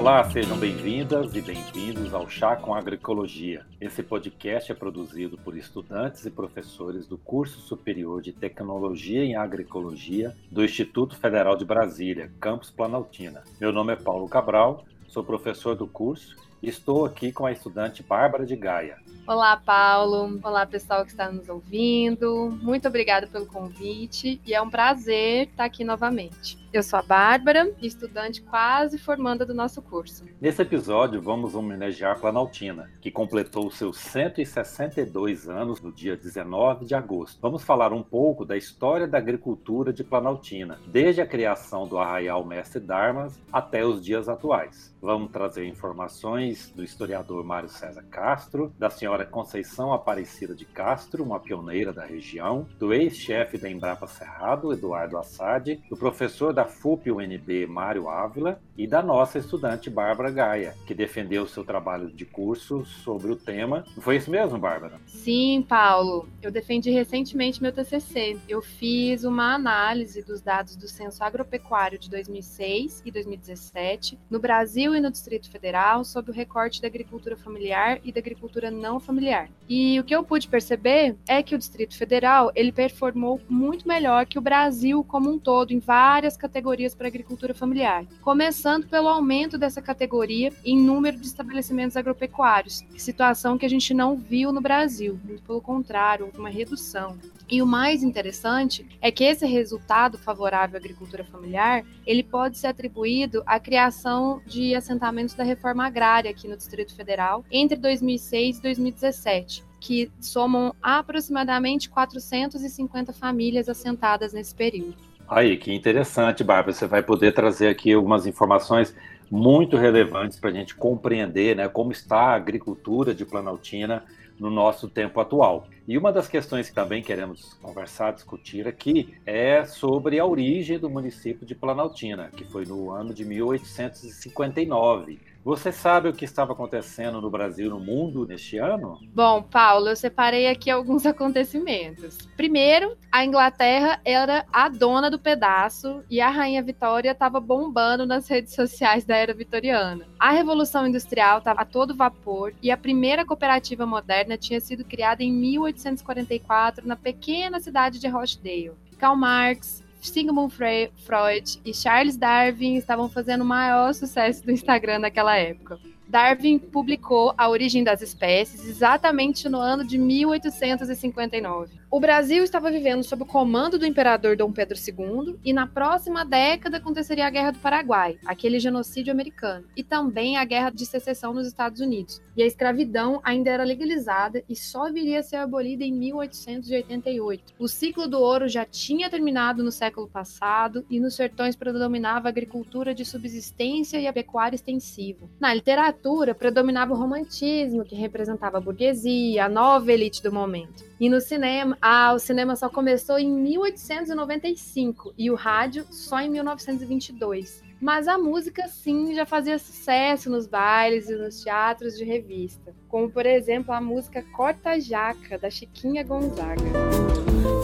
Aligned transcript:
Olá, 0.00 0.24
sejam 0.30 0.56
bem-vindas 0.56 1.36
e 1.36 1.42
bem-vindos 1.42 2.14
ao 2.14 2.26
Chá 2.26 2.56
com 2.56 2.74
Agroecologia. 2.74 3.66
Esse 3.78 4.02
podcast 4.02 4.72
é 4.72 4.74
produzido 4.74 5.36
por 5.36 5.54
estudantes 5.54 6.24
e 6.24 6.30
professores 6.30 7.06
do 7.06 7.18
curso 7.18 7.60
superior 7.60 8.22
de 8.22 8.32
Tecnologia 8.32 9.22
em 9.22 9.36
Agroecologia 9.36 10.34
do 10.50 10.64
Instituto 10.64 11.14
Federal 11.18 11.54
de 11.54 11.66
Brasília, 11.66 12.32
campus 12.40 12.70
Planaltina. 12.70 13.44
Meu 13.60 13.72
nome 13.72 13.92
é 13.92 13.96
Paulo 13.96 14.26
Cabral, 14.26 14.86
sou 15.06 15.22
professor 15.22 15.76
do 15.76 15.86
curso 15.86 16.34
e 16.62 16.70
estou 16.70 17.04
aqui 17.04 17.30
com 17.30 17.44
a 17.44 17.52
estudante 17.52 18.02
Bárbara 18.02 18.46
de 18.46 18.56
Gaia. 18.56 18.96
Olá, 19.26 19.54
Paulo. 19.58 20.40
Olá, 20.42 20.64
pessoal 20.64 21.04
que 21.04 21.10
está 21.10 21.30
nos 21.30 21.46
ouvindo. 21.46 22.58
Muito 22.62 22.88
obrigada 22.88 23.26
pelo 23.26 23.44
convite 23.44 24.40
e 24.46 24.54
é 24.54 24.62
um 24.62 24.70
prazer 24.70 25.48
estar 25.48 25.66
aqui 25.66 25.84
novamente. 25.84 26.59
Eu 26.72 26.84
sou 26.84 27.00
a 27.00 27.02
Bárbara, 27.02 27.74
estudante 27.82 28.40
quase 28.42 28.96
formanda 28.96 29.44
do 29.44 29.52
nosso 29.52 29.82
curso. 29.82 30.24
Nesse 30.40 30.62
episódio, 30.62 31.20
vamos 31.20 31.56
homenagear 31.56 32.20
Planaltina, 32.20 32.88
que 33.00 33.10
completou 33.10 33.68
seus 33.72 33.98
162 33.98 35.48
anos 35.48 35.80
no 35.80 35.90
dia 35.90 36.16
19 36.16 36.84
de 36.84 36.94
agosto. 36.94 37.40
Vamos 37.42 37.64
falar 37.64 37.92
um 37.92 38.04
pouco 38.04 38.44
da 38.44 38.56
história 38.56 39.08
da 39.08 39.18
agricultura 39.18 39.92
de 39.92 40.04
Planaltina, 40.04 40.78
desde 40.86 41.20
a 41.20 41.26
criação 41.26 41.88
do 41.88 41.98
Arraial 41.98 42.44
Mestre 42.44 42.78
Darmas 42.78 43.36
até 43.52 43.84
os 43.84 44.00
dias 44.00 44.28
atuais. 44.28 44.94
Vamos 45.02 45.32
trazer 45.32 45.66
informações 45.66 46.70
do 46.70 46.84
historiador 46.84 47.42
Mário 47.42 47.68
César 47.68 48.04
Castro, 48.04 48.72
da 48.78 48.90
senhora 48.90 49.26
Conceição 49.26 49.92
Aparecida 49.92 50.54
de 50.54 50.64
Castro, 50.64 51.24
uma 51.24 51.40
pioneira 51.40 51.92
da 51.92 52.04
região, 52.04 52.68
do 52.78 52.94
ex-chefe 52.94 53.58
da 53.58 53.68
Embrapa 53.68 54.06
Cerrado, 54.06 54.72
Eduardo 54.72 55.18
Assad, 55.18 55.82
do 55.90 55.96
professor 55.96 56.52
da 56.52 56.59
da 56.60 56.66
FUP-UNB 56.66 57.66
Mário 57.66 58.06
Ávila 58.06 58.60
e 58.76 58.86
da 58.86 59.02
nossa 59.02 59.38
estudante 59.38 59.88
Bárbara 59.88 60.30
Gaia, 60.30 60.74
que 60.86 60.94
defendeu 60.94 61.46
seu 61.46 61.64
trabalho 61.64 62.10
de 62.10 62.24
curso 62.26 62.84
sobre 62.84 63.30
o 63.30 63.36
tema. 63.36 63.84
Foi 63.98 64.16
isso 64.16 64.30
mesmo, 64.30 64.58
Bárbara? 64.58 64.98
Sim, 65.06 65.64
Paulo. 65.66 66.28
Eu 66.42 66.50
defendi 66.50 66.90
recentemente 66.90 67.62
meu 67.62 67.72
TCC. 67.72 68.38
Eu 68.48 68.60
fiz 68.60 69.24
uma 69.24 69.54
análise 69.54 70.22
dos 70.22 70.40
dados 70.40 70.76
do 70.76 70.88
Censo 70.88 71.22
Agropecuário 71.22 71.98
de 71.98 72.10
2006 72.10 73.02
e 73.04 73.10
2017 73.10 74.18
no 74.30 74.38
Brasil 74.38 74.94
e 74.94 75.00
no 75.00 75.10
Distrito 75.10 75.50
Federal 75.50 76.04
sobre 76.04 76.30
o 76.30 76.34
recorte 76.34 76.80
da 76.80 76.88
agricultura 76.88 77.36
familiar 77.36 78.00
e 78.04 78.12
da 78.12 78.20
agricultura 78.20 78.70
não 78.70 79.00
familiar. 79.00 79.48
E 79.68 79.98
o 80.00 80.04
que 80.04 80.14
eu 80.14 80.24
pude 80.24 80.48
perceber 80.48 81.16
é 81.28 81.42
que 81.42 81.54
o 81.54 81.58
Distrito 81.58 81.96
Federal 81.96 82.50
ele 82.54 82.72
performou 82.72 83.40
muito 83.48 83.86
melhor 83.86 84.26
que 84.26 84.38
o 84.38 84.42
Brasil 84.42 85.04
como 85.04 85.30
um 85.30 85.38
todo 85.38 85.72
em 85.72 85.78
várias 85.78 86.36
categorias 86.36 86.49
categorias 86.50 86.96
para 86.96 87.06
agricultura 87.06 87.54
familiar, 87.54 88.04
começando 88.20 88.88
pelo 88.88 89.06
aumento 89.06 89.56
dessa 89.56 89.80
categoria 89.80 90.52
em 90.64 90.76
número 90.76 91.16
de 91.16 91.26
estabelecimentos 91.26 91.96
agropecuários, 91.96 92.84
situação 92.96 93.56
que 93.56 93.64
a 93.64 93.70
gente 93.70 93.94
não 93.94 94.16
viu 94.16 94.52
no 94.52 94.60
Brasil, 94.60 95.18
muito 95.24 95.44
pelo 95.44 95.62
contrário, 95.62 96.28
uma 96.36 96.50
redução. 96.50 97.16
E 97.48 97.62
o 97.62 97.66
mais 97.66 98.02
interessante 98.02 98.86
é 99.00 99.10
que 99.10 99.24
esse 99.24 99.46
resultado 99.46 100.18
favorável 100.18 100.76
à 100.76 100.78
agricultura 100.80 101.24
familiar, 101.24 101.84
ele 102.04 102.22
pode 102.22 102.58
ser 102.58 102.68
atribuído 102.68 103.42
à 103.46 103.58
criação 103.58 104.42
de 104.46 104.74
assentamentos 104.74 105.34
da 105.34 105.44
reforma 105.44 105.86
agrária 105.86 106.30
aqui 106.30 106.48
no 106.48 106.56
Distrito 106.56 106.94
Federal 106.94 107.44
entre 107.50 107.76
2006 107.76 108.58
e 108.58 108.62
2017, 108.62 109.64
que 109.80 110.10
somam 110.20 110.74
aproximadamente 110.82 111.88
450 111.90 113.12
famílias 113.12 113.68
assentadas 113.68 114.32
nesse 114.32 114.54
período. 114.54 115.09
Aí, 115.30 115.56
que 115.56 115.72
interessante, 115.72 116.42
Bárbara. 116.42 116.72
Você 116.72 116.88
vai 116.88 117.04
poder 117.04 117.32
trazer 117.32 117.68
aqui 117.68 117.92
algumas 117.92 118.26
informações 118.26 118.92
muito 119.30 119.76
relevantes 119.76 120.40
para 120.40 120.50
a 120.50 120.52
gente 120.52 120.74
compreender 120.74 121.54
né, 121.54 121.68
como 121.68 121.92
está 121.92 122.16
a 122.16 122.34
agricultura 122.34 123.14
de 123.14 123.24
Planaltina 123.24 124.02
no 124.40 124.50
nosso 124.50 124.88
tempo 124.88 125.20
atual. 125.20 125.68
E 125.86 125.96
uma 125.96 126.10
das 126.10 126.26
questões 126.26 126.68
que 126.68 126.74
também 126.74 127.00
queremos 127.00 127.54
conversar, 127.62 128.12
discutir 128.12 128.66
aqui, 128.66 129.14
é 129.24 129.64
sobre 129.64 130.18
a 130.18 130.26
origem 130.26 130.80
do 130.80 130.90
município 130.90 131.46
de 131.46 131.54
Planaltina, 131.54 132.28
que 132.36 132.44
foi 132.44 132.64
no 132.64 132.90
ano 132.90 133.14
de 133.14 133.24
1859. 133.24 135.20
Você 135.42 135.72
sabe 135.72 136.08
o 136.08 136.12
que 136.12 136.26
estava 136.26 136.52
acontecendo 136.52 137.18
no 137.20 137.30
Brasil 137.30 137.66
e 137.66 137.70
no 137.70 137.80
mundo 137.80 138.26
neste 138.26 138.58
ano? 138.58 138.98
Bom, 139.14 139.42
Paulo, 139.42 139.88
eu 139.88 139.96
separei 139.96 140.46
aqui 140.46 140.70
alguns 140.70 141.04
acontecimentos. 141.06 142.18
Primeiro, 142.36 142.94
a 143.10 143.24
Inglaterra 143.24 144.00
era 144.04 144.44
a 144.52 144.68
dona 144.68 145.10
do 145.10 145.18
pedaço 145.18 146.04
e 146.10 146.20
a 146.20 146.28
Rainha 146.28 146.62
Vitória 146.62 147.12
estava 147.12 147.40
bombando 147.40 148.04
nas 148.04 148.28
redes 148.28 148.54
sociais 148.54 149.04
da 149.04 149.16
era 149.16 149.32
vitoriana. 149.32 150.06
A 150.18 150.30
Revolução 150.30 150.86
Industrial 150.86 151.38
estava 151.38 151.62
a 151.62 151.64
todo 151.64 151.96
vapor 151.96 152.52
e 152.62 152.70
a 152.70 152.76
primeira 152.76 153.24
cooperativa 153.24 153.86
moderna 153.86 154.36
tinha 154.36 154.60
sido 154.60 154.84
criada 154.84 155.22
em 155.22 155.32
1844 155.32 156.86
na 156.86 156.96
pequena 156.96 157.58
cidade 157.60 157.98
de 157.98 158.08
Rochdale. 158.08 158.72
Karl 158.98 159.16
Marx, 159.16 159.82
Sigmund 160.00 160.52
Freud 160.52 161.60
e 161.64 161.74
Charles 161.74 162.16
Darwin 162.16 162.76
estavam 162.76 163.08
fazendo 163.08 163.42
o 163.42 163.46
maior 163.46 163.92
sucesso 163.94 164.44
do 164.44 164.50
Instagram 164.50 165.00
naquela 165.00 165.36
época. 165.36 165.78
Darwin 166.10 166.58
publicou 166.58 167.32
A 167.38 167.48
Origem 167.48 167.84
das 167.84 168.02
Espécies 168.02 168.66
exatamente 168.66 169.48
no 169.48 169.58
ano 169.58 169.84
de 169.84 169.96
1859. 169.96 171.78
O 171.88 172.00
Brasil 172.00 172.42
estava 172.42 172.70
vivendo 172.70 173.04
sob 173.04 173.22
o 173.22 173.26
comando 173.26 173.78
do 173.78 173.86
imperador 173.86 174.36
Dom 174.36 174.52
Pedro 174.52 174.76
II 174.76 175.36
e 175.44 175.52
na 175.52 175.68
próxima 175.68 176.24
década 176.24 176.78
aconteceria 176.78 177.26
a 177.26 177.30
Guerra 177.30 177.52
do 177.52 177.58
Paraguai, 177.60 178.18
aquele 178.26 178.58
genocídio 178.58 179.12
americano, 179.12 179.66
e 179.76 179.84
também 179.84 180.36
a 180.36 180.44
Guerra 180.44 180.70
de 180.70 180.84
Secessão 180.84 181.32
nos 181.32 181.46
Estados 181.46 181.80
Unidos. 181.80 182.20
E 182.36 182.42
a 182.42 182.46
escravidão 182.46 183.20
ainda 183.22 183.50
era 183.50 183.62
legalizada 183.62 184.42
e 184.48 184.56
só 184.56 184.90
viria 184.90 185.20
a 185.20 185.22
ser 185.22 185.36
abolida 185.36 185.84
em 185.84 185.92
1888. 185.92 187.54
O 187.56 187.68
ciclo 187.68 188.08
do 188.08 188.18
ouro 188.18 188.48
já 188.48 188.64
tinha 188.64 189.10
terminado 189.10 189.62
no 189.62 189.70
século 189.70 190.08
passado 190.08 190.84
e 190.90 190.98
nos 190.98 191.14
sertões 191.14 191.54
predominava 191.54 192.26
a 192.26 192.30
agricultura 192.30 192.94
de 192.94 193.04
subsistência 193.04 193.98
e 193.98 194.08
a 194.08 194.12
pecuária 194.12 194.56
extensiva. 194.56 195.28
Na 195.38 195.54
literatura 195.54 195.99
predominava 196.38 196.92
o 196.92 196.96
romantismo, 196.96 197.84
que 197.84 197.94
representava 197.94 198.58
a 198.58 198.60
burguesia, 198.60 199.44
a 199.44 199.48
nova 199.48 199.92
elite 199.92 200.22
do 200.22 200.32
momento. 200.32 200.84
E 200.98 201.08
no 201.08 201.20
cinema, 201.20 201.76
ah, 201.80 202.12
o 202.14 202.18
cinema 202.18 202.56
só 202.56 202.68
começou 202.68 203.18
em 203.18 203.28
1895 203.28 205.14
e 205.16 205.30
o 205.30 205.34
rádio 205.34 205.84
só 205.90 206.20
em 206.20 206.28
1922. 206.28 207.62
Mas 207.80 208.06
a 208.06 208.18
música 208.18 208.68
sim 208.68 209.14
já 209.14 209.24
fazia 209.24 209.58
sucesso 209.58 210.28
nos 210.28 210.46
bailes 210.46 211.08
e 211.08 211.16
nos 211.16 211.42
teatros 211.42 211.96
de 211.96 212.04
revista, 212.04 212.74
como 212.88 213.10
por 213.10 213.24
exemplo 213.24 213.72
a 213.72 213.80
música 213.80 214.22
Corta 214.36 214.78
Jaca 214.78 215.38
da 215.38 215.48
Chiquinha 215.48 216.04
Gonzaga. 216.04 216.62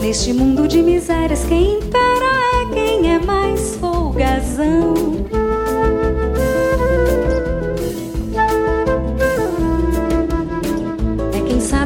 Neste 0.01 0.33
mundo 0.33 0.67
de 0.67 0.81
misérias, 0.81 1.45
quem 1.45 1.77
impera 1.77 2.25
é 2.61 2.73
quem 2.73 3.13
é 3.13 3.19
mais 3.19 3.75
folgazão. 3.77 5.36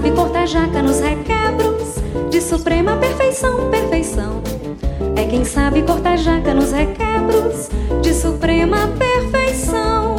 Sabe 0.02 0.16
cortar 0.16 0.48
jaca 0.48 0.82
nos 0.82 1.00
requer 1.00 1.56
de 2.32 2.42
suprema 2.42 2.98
perfeição, 2.98 3.70
perfeição. 3.70 4.42
É 5.16 5.26
quem 5.26 5.46
sabe 5.46 5.84
cortar 5.84 6.18
jaca 6.18 6.56
nos 6.56 6.72
requebros 6.72 7.70
de 8.02 8.12
suprema 8.12 8.90
perfeição. 8.98 10.16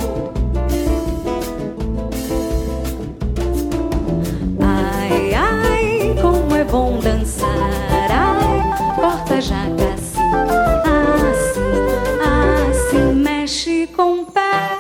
Ai, 4.60 5.34
ai, 5.34 6.16
como 6.22 6.54
é 6.54 6.62
bom 6.62 7.00
dançar. 7.00 7.48
Ai, 8.08 8.94
corta 8.94 9.40
jaca 9.40 9.94
assim, 9.94 10.20
assim, 11.34 12.70
assim, 12.70 13.14
mexe 13.14 13.88
com 13.96 14.20
o 14.20 14.26
pé. 14.26 14.78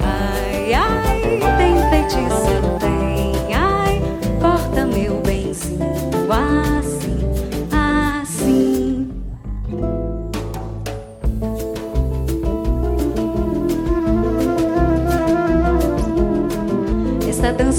Ai, 0.00 0.72
ai, 0.72 1.40
tem 1.58 1.76
feitiço, 1.90 2.57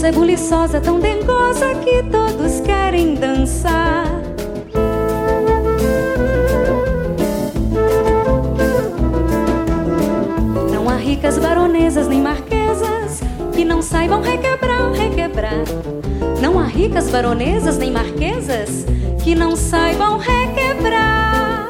dança 0.01 0.77
é 0.77 0.79
tão 0.79 0.97
dengosa 0.97 1.75
que 1.83 2.01
todos 2.03 2.61
querem 2.61 3.15
dançar. 3.15 4.05
Não 10.71 10.89
há 10.89 10.95
ricas 10.95 11.37
baronesas 11.37 12.07
nem 12.07 12.21
marquesas 12.21 13.19
que 13.53 13.65
não 13.65 13.81
saibam 13.81 14.21
requebrar, 14.21 14.89
requebrar. 14.93 15.65
Não 16.41 16.57
há 16.57 16.63
ricas 16.63 17.09
baronesas 17.09 17.77
nem 17.77 17.91
marquesas 17.91 18.85
que 19.21 19.35
não 19.35 19.57
saibam 19.57 20.17
requebrar. 20.17 21.67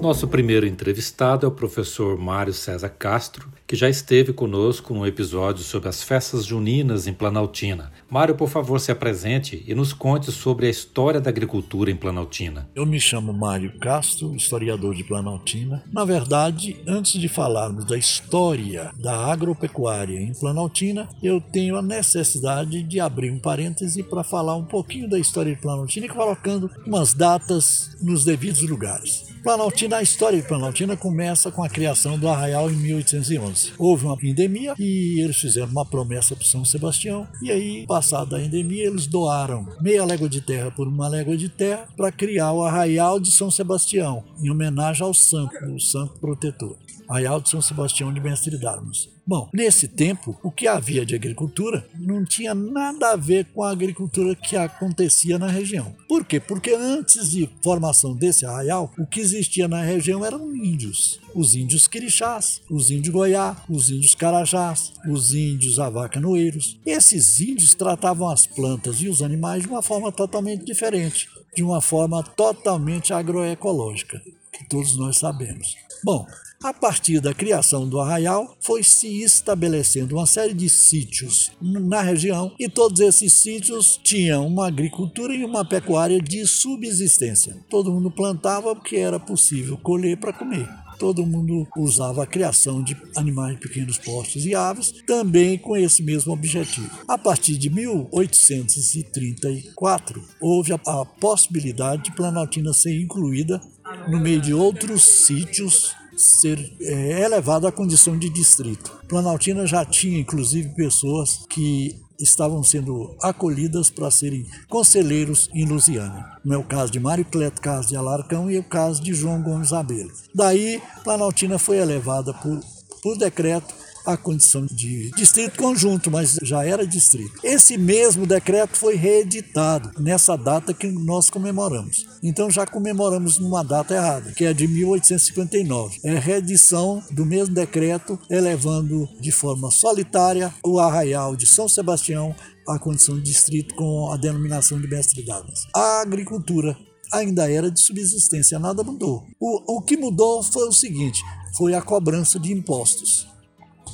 Nosso 0.00 0.28
primeiro 0.28 0.66
entrevistado 0.66 1.44
é 1.44 1.48
o 1.48 1.52
professor 1.52 2.16
Mário 2.16 2.54
César 2.54 2.90
Castro, 2.90 3.48
que 3.68 3.76
já 3.76 3.86
esteve 3.86 4.32
conosco 4.32 4.94
num 4.94 5.04
episódio 5.04 5.62
sobre 5.62 5.90
as 5.90 6.02
festas 6.02 6.46
juninas 6.46 7.06
em 7.06 7.12
Planaltina. 7.12 7.92
Mário, 8.08 8.34
por 8.34 8.48
favor, 8.48 8.80
se 8.80 8.90
apresente 8.90 9.62
e 9.66 9.74
nos 9.74 9.92
conte 9.92 10.32
sobre 10.32 10.66
a 10.66 10.70
história 10.70 11.20
da 11.20 11.28
agricultura 11.28 11.90
em 11.90 11.96
Planaltina. 11.96 12.66
Eu 12.74 12.86
me 12.86 12.98
chamo 12.98 13.30
Mário 13.30 13.78
Castro, 13.78 14.34
historiador 14.34 14.94
de 14.94 15.04
Planaltina. 15.04 15.84
Na 15.92 16.02
verdade, 16.06 16.80
antes 16.86 17.20
de 17.20 17.28
falarmos 17.28 17.84
da 17.84 17.98
história 17.98 18.90
da 18.98 19.14
agropecuária 19.30 20.18
em 20.18 20.32
Planaltina, 20.32 21.06
eu 21.22 21.38
tenho 21.38 21.76
a 21.76 21.82
necessidade 21.82 22.82
de 22.82 22.98
abrir 22.98 23.30
um 23.30 23.38
parêntese 23.38 24.02
para 24.02 24.24
falar 24.24 24.56
um 24.56 24.64
pouquinho 24.64 25.10
da 25.10 25.18
história 25.18 25.54
de 25.54 25.60
Planaltina 25.60 26.06
e 26.06 26.08
colocando 26.08 26.70
umas 26.86 27.12
datas 27.12 27.90
nos 28.00 28.24
devidos 28.24 28.62
lugares. 28.62 29.27
Planaltina, 29.48 29.96
a 29.96 30.02
história 30.02 30.38
de 30.38 30.46
Planaltina 30.46 30.94
começa 30.94 31.50
com 31.50 31.64
a 31.64 31.70
criação 31.70 32.18
do 32.18 32.28
arraial 32.28 32.70
em 32.70 32.74
1811. 32.74 33.72
Houve 33.78 34.04
uma 34.04 34.18
endemia 34.22 34.74
e 34.78 35.22
eles 35.22 35.38
fizeram 35.38 35.68
uma 35.68 35.86
promessa 35.86 36.36
para 36.36 36.44
São 36.44 36.66
Sebastião. 36.66 37.26
E 37.40 37.50
aí, 37.50 37.86
passada 37.86 38.36
a 38.36 38.42
endemia, 38.42 38.86
eles 38.86 39.06
doaram 39.06 39.66
meia 39.80 40.04
légua 40.04 40.28
de 40.28 40.42
terra 40.42 40.70
por 40.70 40.86
uma 40.86 41.08
légua 41.08 41.34
de 41.34 41.48
terra 41.48 41.88
para 41.96 42.12
criar 42.12 42.52
o 42.52 42.62
arraial 42.62 43.18
de 43.18 43.30
São 43.30 43.50
Sebastião, 43.50 44.22
em 44.38 44.50
homenagem 44.50 45.02
ao 45.02 45.14
santo, 45.14 45.56
o 45.64 45.80
santo 45.80 46.20
protetor. 46.20 46.76
Arraial 47.08 47.40
de 47.40 47.48
São 47.48 47.62
Sebastião 47.62 48.12
de 48.12 48.20
Mestre 48.20 48.58
Darmas. 48.58 49.08
Bom, 49.26 49.48
nesse 49.52 49.86
tempo, 49.86 50.38
o 50.42 50.50
que 50.50 50.66
havia 50.66 51.04
de 51.04 51.14
agricultura 51.14 51.86
não 51.98 52.24
tinha 52.24 52.54
nada 52.54 53.12
a 53.12 53.16
ver 53.16 53.46
com 53.52 53.62
a 53.62 53.70
agricultura 53.70 54.34
que 54.34 54.56
acontecia 54.56 55.38
na 55.38 55.48
região. 55.48 55.94
Por 56.08 56.24
quê? 56.24 56.40
Porque 56.40 56.70
antes 56.70 57.30
de 57.30 57.48
formação 57.62 58.16
desse 58.16 58.46
arraial, 58.46 58.90
o 58.98 59.06
que 59.06 59.20
existia 59.20 59.68
na 59.68 59.82
região 59.82 60.24
eram 60.24 60.54
índios. 60.56 61.20
Os 61.34 61.54
índios 61.54 61.86
quirixás, 61.86 62.62
os 62.70 62.90
índios 62.90 63.14
goiá, 63.14 63.56
os 63.68 63.90
índios 63.90 64.14
carajás, 64.14 64.94
os 65.06 65.34
índios 65.34 65.78
avacanoeiros. 65.78 66.78
Esses 66.86 67.40
índios 67.40 67.74
tratavam 67.74 68.28
as 68.30 68.46
plantas 68.46 69.00
e 69.02 69.08
os 69.08 69.22
animais 69.22 69.62
de 69.62 69.68
uma 69.68 69.82
forma 69.82 70.10
totalmente 70.10 70.64
diferente, 70.64 71.28
de 71.54 71.62
uma 71.62 71.82
forma 71.82 72.22
totalmente 72.22 73.12
agroecológica, 73.12 74.22
que 74.50 74.66
todos 74.68 74.96
nós 74.96 75.18
sabemos. 75.18 75.76
Bom, 76.02 76.26
a 76.62 76.74
partir 76.74 77.20
da 77.20 77.32
criação 77.32 77.88
do 77.88 78.00
arraial, 78.00 78.56
foi 78.60 78.82
se 78.82 79.22
estabelecendo 79.22 80.16
uma 80.16 80.26
série 80.26 80.54
de 80.54 80.68
sítios 80.68 81.52
na 81.60 82.02
região 82.02 82.52
e 82.58 82.68
todos 82.68 83.00
esses 83.00 83.32
sítios 83.32 84.00
tinham 84.02 84.46
uma 84.46 84.66
agricultura 84.66 85.34
e 85.34 85.44
uma 85.44 85.64
pecuária 85.64 86.20
de 86.20 86.46
subsistência. 86.46 87.56
Todo 87.70 87.92
mundo 87.92 88.10
plantava 88.10 88.74
porque 88.74 88.96
era 88.96 89.20
possível 89.20 89.76
colher 89.78 90.16
para 90.16 90.32
comer 90.32 90.68
todo 90.98 91.24
mundo 91.24 91.64
usava 91.76 92.24
a 92.24 92.26
criação 92.26 92.82
de 92.82 92.96
animais 93.16 93.54
de 93.54 93.60
pequenos 93.60 93.96
portes 93.98 94.44
e 94.44 94.52
aves, 94.54 94.92
também 95.06 95.56
com 95.56 95.74
esse 95.76 96.02
mesmo 96.02 96.32
objetivo. 96.32 96.90
A 97.06 97.16
partir 97.16 97.56
de 97.56 97.70
1834, 97.70 100.20
houve 100.40 100.72
a, 100.72 100.78
possibilidade 101.04 102.02
de 102.04 102.12
Planaltina 102.12 102.72
ser 102.72 102.98
incluída 103.00 103.60
no 104.08 104.18
meio 104.18 104.40
de 104.40 104.52
outros 104.52 105.04
sítios 105.04 105.94
ser 106.18 106.72
é, 106.80 107.22
elevado 107.22 107.66
à 107.66 107.72
condição 107.72 108.18
de 108.18 108.28
distrito. 108.28 108.92
Planaltina 109.08 109.66
já 109.66 109.84
tinha, 109.84 110.18
inclusive, 110.18 110.74
pessoas 110.74 111.46
que 111.48 111.96
estavam 112.18 112.62
sendo 112.64 113.16
acolhidas 113.22 113.90
para 113.90 114.10
serem 114.10 114.44
conselheiros 114.68 115.48
em 115.54 115.64
Lusiânia. 115.64 116.26
No 116.44 116.54
é 116.54 116.58
o 116.58 116.64
caso 116.64 116.90
de 116.90 116.98
Mário 116.98 117.24
Cleto 117.24 117.60
Carlos 117.60 117.86
de 117.86 117.96
Alarcão 117.96 118.50
e 118.50 118.58
o 118.58 118.64
caso 118.64 119.02
de 119.02 119.14
João 119.14 119.40
Gomes 119.40 119.72
Abelha. 119.72 120.10
Daí, 120.34 120.82
Planaltina 121.04 121.58
foi 121.58 121.78
elevada 121.78 122.34
por, 122.34 122.60
por 123.00 123.16
decreto 123.16 123.72
a 124.04 124.16
condição 124.16 124.64
de 124.66 125.10
distrito 125.12 125.58
conjunto, 125.58 126.10
mas 126.10 126.38
já 126.42 126.64
era 126.64 126.86
distrito. 126.86 127.40
Esse 127.42 127.76
mesmo 127.76 128.26
decreto 128.26 128.76
foi 128.76 128.96
reeditado 128.96 129.90
nessa 130.00 130.36
data 130.36 130.72
que 130.72 130.86
nós 130.86 131.30
comemoramos. 131.30 132.06
Então 132.22 132.50
já 132.50 132.66
comemoramos 132.66 133.38
numa 133.38 133.62
data 133.62 133.94
errada, 133.94 134.32
que 134.32 134.44
é 134.44 134.52
de 134.52 134.66
1859. 134.66 136.00
É 136.04 136.18
reedição 136.18 137.02
do 137.10 137.24
mesmo 137.24 137.54
decreto, 137.54 138.18
elevando 138.30 139.08
de 139.20 139.30
forma 139.30 139.70
solitária 139.70 140.52
o 140.64 140.78
arraial 140.78 141.36
de 141.36 141.46
São 141.46 141.68
Sebastião 141.68 142.34
à 142.66 142.78
condição 142.78 143.16
de 143.16 143.22
distrito 143.22 143.74
com 143.74 144.12
a 144.12 144.16
denominação 144.16 144.80
de 144.80 144.88
mestre 144.88 145.24
d'águas. 145.24 145.66
A 145.74 146.02
agricultura 146.02 146.76
ainda 147.12 147.50
era 147.50 147.70
de 147.70 147.80
subsistência, 147.80 148.58
nada 148.58 148.82
mudou. 148.82 149.24
O, 149.40 149.76
o 149.76 149.82
que 149.82 149.96
mudou 149.96 150.42
foi 150.42 150.68
o 150.68 150.72
seguinte: 150.72 151.22
foi 151.56 151.74
a 151.74 151.82
cobrança 151.82 152.38
de 152.38 152.52
impostos 152.52 153.26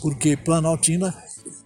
porque 0.05 0.37
Planaltina, 0.37 1.15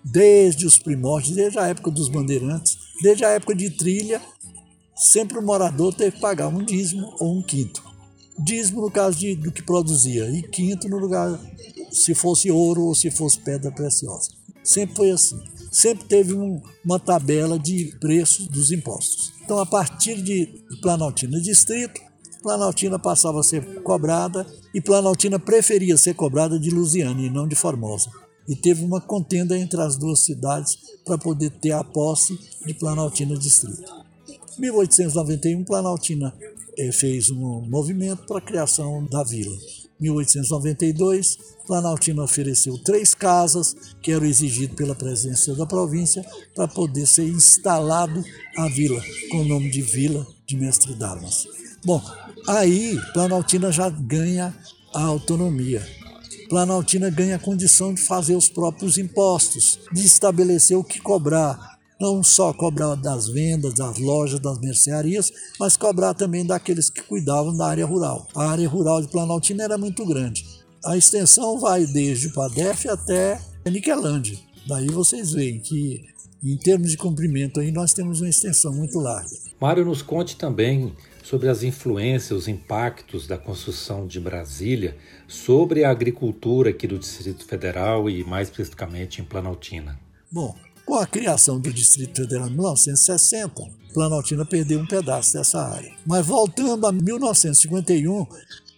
desde 0.04 0.64
os 0.64 0.78
primórdios, 0.78 1.34
desde 1.34 1.58
a 1.58 1.66
época 1.66 1.90
dos 1.90 2.08
bandeirantes, 2.08 2.78
desde 3.02 3.24
a 3.24 3.30
época 3.30 3.52
de 3.52 3.68
trilha, 3.68 4.22
sempre 4.94 5.40
o 5.40 5.42
morador 5.42 5.92
teve 5.92 6.12
que 6.12 6.20
pagar 6.20 6.46
um 6.46 6.64
dízimo 6.64 7.16
ou 7.18 7.36
um 7.36 7.42
quinto. 7.42 7.82
Dízimo 8.38 8.82
no 8.82 8.92
caso 8.92 9.18
de, 9.18 9.34
do 9.34 9.50
que 9.50 9.60
produzia, 9.60 10.30
e 10.30 10.40
quinto 10.42 10.88
no 10.88 10.98
lugar 10.98 11.36
se 11.90 12.14
fosse 12.14 12.48
ouro 12.48 12.82
ou 12.82 12.94
se 12.94 13.10
fosse 13.10 13.40
pedra 13.40 13.72
preciosa. 13.72 14.30
Sempre 14.62 14.94
foi 14.94 15.10
assim. 15.10 15.42
Sempre 15.72 16.04
teve 16.04 16.32
um, 16.32 16.62
uma 16.84 17.00
tabela 17.00 17.58
de 17.58 17.92
preços 17.98 18.46
dos 18.46 18.70
impostos. 18.70 19.32
Então, 19.42 19.58
a 19.58 19.66
partir 19.66 20.22
de 20.22 20.64
Planaltina 20.80 21.40
Distrito, 21.40 22.00
Planaltina 22.40 23.00
passava 23.00 23.40
a 23.40 23.42
ser 23.42 23.82
cobrada 23.82 24.46
e 24.72 24.80
Planaltina 24.80 25.40
preferia 25.40 25.96
ser 25.96 26.14
cobrada 26.14 26.56
de 26.56 26.70
Lusiana 26.70 27.20
e 27.20 27.28
não 27.28 27.48
de 27.48 27.56
Formosa 27.56 28.27
e 28.48 28.56
teve 28.56 28.82
uma 28.82 29.00
contenda 29.00 29.56
entre 29.56 29.80
as 29.80 29.96
duas 29.96 30.20
cidades 30.20 30.78
para 31.04 31.18
poder 31.18 31.50
ter 31.50 31.72
a 31.72 31.84
posse 31.84 32.36
de 32.64 32.72
Planaltina 32.72 33.36
Distrito. 33.36 33.92
Em 34.56 34.62
1891, 34.62 35.64
Planaltina 35.64 36.34
eh, 36.76 36.90
fez 36.90 37.30
um 37.30 37.60
movimento 37.68 38.24
para 38.26 38.38
a 38.38 38.42
criação 38.42 39.04
da 39.06 39.22
vila. 39.22 39.54
Em 40.00 40.04
1892, 40.04 41.38
Planaltina 41.66 42.22
ofereceu 42.22 42.78
três 42.78 43.14
casas 43.14 43.76
que 44.00 44.10
eram 44.10 44.24
exigidas 44.24 44.74
pela 44.74 44.94
presidência 44.94 45.54
da 45.54 45.66
província 45.66 46.24
para 46.54 46.66
poder 46.66 47.06
ser 47.06 47.28
instalado 47.28 48.24
a 48.56 48.68
vila, 48.68 49.02
com 49.30 49.42
o 49.42 49.44
nome 49.44 49.70
de 49.70 49.82
Vila 49.82 50.26
de 50.46 50.56
Mestre 50.56 50.94
Darmas. 50.94 51.46
Bom, 51.84 52.02
aí 52.46 52.98
Planaltina 53.12 53.70
já 53.70 53.90
ganha 53.90 54.56
a 54.94 55.02
autonomia 55.02 55.86
Planaltina 56.48 57.10
ganha 57.10 57.36
a 57.36 57.38
condição 57.38 57.92
de 57.92 58.00
fazer 58.00 58.34
os 58.34 58.48
próprios 58.48 58.96
impostos, 58.96 59.78
de 59.92 60.04
estabelecer 60.04 60.76
o 60.76 60.84
que 60.84 60.98
cobrar. 60.98 61.78
Não 62.00 62.22
só 62.22 62.52
cobrar 62.52 62.94
das 62.94 63.28
vendas, 63.28 63.74
das 63.74 63.98
lojas, 63.98 64.40
das 64.40 64.58
mercearias, 64.58 65.32
mas 65.58 65.76
cobrar 65.76 66.14
também 66.14 66.46
daqueles 66.46 66.88
que 66.88 67.02
cuidavam 67.02 67.56
da 67.56 67.66
área 67.66 67.84
rural. 67.84 68.26
A 68.34 68.48
área 68.50 68.68
rural 68.68 69.02
de 69.02 69.08
Planaltina 69.08 69.64
era 69.64 69.76
muito 69.76 70.06
grande. 70.06 70.46
A 70.84 70.96
extensão 70.96 71.58
vai 71.58 71.84
desde 71.86 72.28
o 72.28 72.32
Padef 72.32 72.88
até 72.88 73.40
Niquelândia. 73.66 74.38
Daí 74.66 74.86
vocês 74.86 75.32
veem 75.32 75.58
que, 75.58 76.04
em 76.42 76.56
termos 76.56 76.92
de 76.92 76.96
comprimento, 76.96 77.58
aí 77.58 77.72
nós 77.72 77.92
temos 77.92 78.20
uma 78.20 78.28
extensão 78.28 78.72
muito 78.72 78.98
larga. 79.00 79.36
Mário, 79.60 79.84
nos 79.84 80.02
conte 80.02 80.36
também 80.36 80.94
sobre 81.28 81.50
as 81.50 81.62
influências, 81.62 82.30
os 82.30 82.48
impactos 82.48 83.26
da 83.26 83.36
construção 83.36 84.06
de 84.06 84.18
Brasília 84.18 84.96
sobre 85.26 85.84
a 85.84 85.90
agricultura 85.90 86.70
aqui 86.70 86.86
do 86.86 86.98
Distrito 86.98 87.44
Federal 87.44 88.08
e 88.08 88.24
mais 88.24 88.48
especificamente 88.48 89.20
em 89.20 89.24
Planaltina. 89.24 90.00
Bom, 90.32 90.56
com 90.86 90.94
a 90.94 91.06
criação 91.06 91.60
do 91.60 91.70
Distrito 91.70 92.22
Federal 92.22 92.48
em 92.48 92.52
1960, 92.52 93.62
Planaltina 93.92 94.46
perdeu 94.46 94.80
um 94.80 94.86
pedaço 94.86 95.34
dessa 95.34 95.60
área. 95.60 95.92
Mas 96.06 96.26
voltando 96.26 96.86
a 96.86 96.92
1951, 96.92 98.26